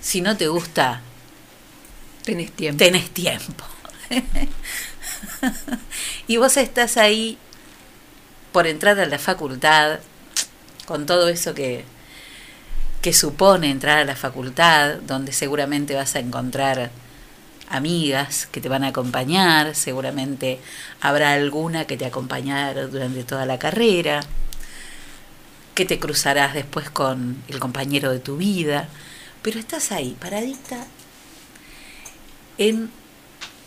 [0.00, 1.00] si no te gusta,
[2.24, 2.78] Tenés tiempo.
[2.78, 3.64] tenés tiempo.
[6.26, 7.38] y vos estás ahí
[8.52, 10.00] por entrar a la facultad,
[10.86, 11.84] con todo eso que,
[13.02, 16.90] que supone entrar a la facultad, donde seguramente vas a encontrar
[17.68, 20.60] amigas que te van a acompañar, seguramente
[21.00, 24.20] habrá alguna que te acompañará durante toda la carrera,
[25.76, 28.88] que te cruzarás después con el compañero de tu vida,
[29.42, 30.86] pero estás ahí, paradita
[32.56, 32.90] en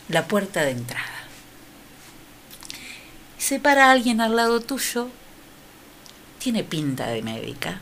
[0.10, 1.06] la puerta de entrada.
[3.38, 5.08] Se para alguien al lado tuyo,
[6.40, 7.80] tiene pinta de médica,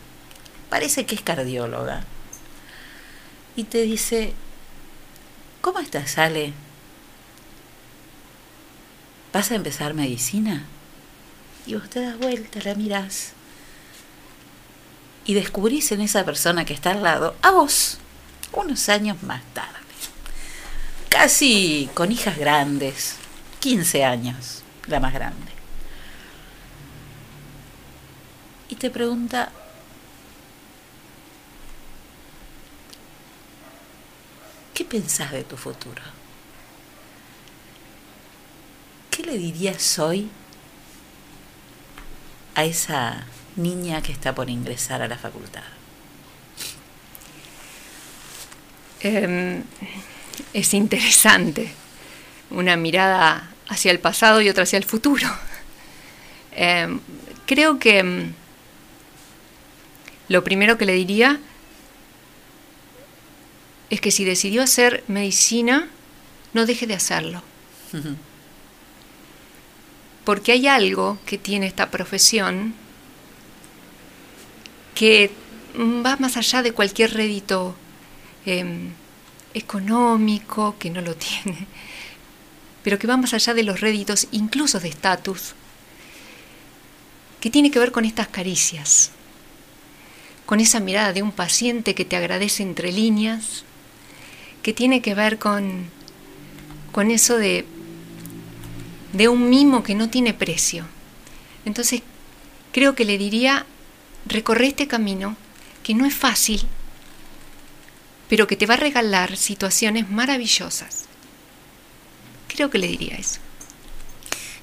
[0.69, 2.03] parece que es cardióloga,
[3.55, 4.34] y te dice,
[5.61, 6.51] ¿cómo estás, Ale?
[9.32, 10.65] ¿Vas a empezar medicina?
[11.65, 13.36] Y vos te das vuelta, la mirás,
[15.28, 17.99] y descubrís en esa persona que está al lado a vos,
[18.53, 19.78] unos años más tarde
[21.17, 23.15] casi con hijas grandes,
[23.59, 25.51] 15 años, la más grande.
[28.69, 29.51] Y te pregunta,
[34.75, 36.03] ¿qué pensás de tu futuro?
[39.09, 40.30] ¿Qué le dirías hoy
[42.53, 43.25] a esa
[43.57, 45.63] niña que está por ingresar a la facultad?
[49.01, 49.63] Em,
[50.53, 51.71] es interesante.
[52.49, 55.27] Una mirada hacia el pasado y otra hacia el futuro.
[56.51, 56.99] Em,
[57.45, 58.33] creo que em,
[60.27, 61.39] lo primero que le diría
[63.89, 65.87] es que si decidió hacer medicina,
[66.53, 67.41] no deje de hacerlo.
[70.25, 72.73] Porque hay algo que tiene esta profesión
[74.97, 75.29] que
[75.77, 77.75] va más allá de cualquier rédito
[78.47, 78.65] eh,
[79.53, 81.67] económico, que no lo tiene,
[82.81, 85.53] pero que va más allá de los réditos, incluso de estatus,
[87.39, 89.11] que tiene que ver con estas caricias,
[90.47, 93.65] con esa mirada de un paciente que te agradece entre líneas,
[94.63, 95.91] que tiene que ver con,
[96.91, 97.65] con eso de,
[99.13, 100.85] de un mimo que no tiene precio.
[101.65, 102.01] Entonces,
[102.71, 103.67] creo que le diría,
[104.30, 105.36] recorre este camino,
[105.84, 106.61] que no es fácil,
[108.30, 111.05] pero que te va a regalar situaciones maravillosas.
[112.47, 113.39] Creo que le diría eso.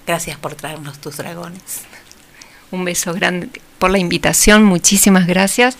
[0.06, 1.82] Gracias por traernos tus dragones.
[2.70, 3.48] Un beso grande
[3.78, 5.76] por la invitación, muchísimas gracias.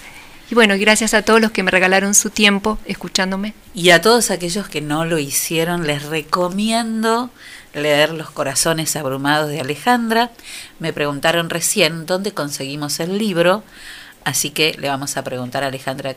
[0.51, 3.55] Y bueno, gracias a todos los que me regalaron su tiempo escuchándome.
[3.75, 7.31] Y a todos aquellos que no lo hicieron, les recomiendo
[7.75, 10.31] leer Los Corazones Abrumados de Alejandra.
[10.79, 13.63] Me preguntaron recién dónde conseguimos el libro,
[14.25, 16.17] así que le vamos a preguntar a Alejandra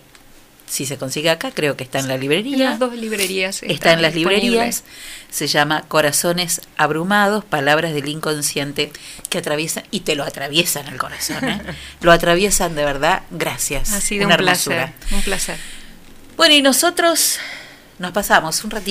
[0.67, 2.71] si se consigue acá, creo que está en la En librería.
[2.71, 3.63] las dos librerías.
[3.63, 4.83] Está en las librerías,
[5.31, 8.91] se llama Corazones Abrumados, Palabras del Inconsciente
[9.29, 11.61] que atraviesan, y te lo atraviesan el corazón, ¿eh?
[12.01, 13.93] lo atraviesan de verdad, gracias.
[13.93, 15.57] Ha sido Una un placer, un placer.
[16.35, 17.39] Bueno, y nosotros
[17.99, 18.85] nos pasamos un ratito.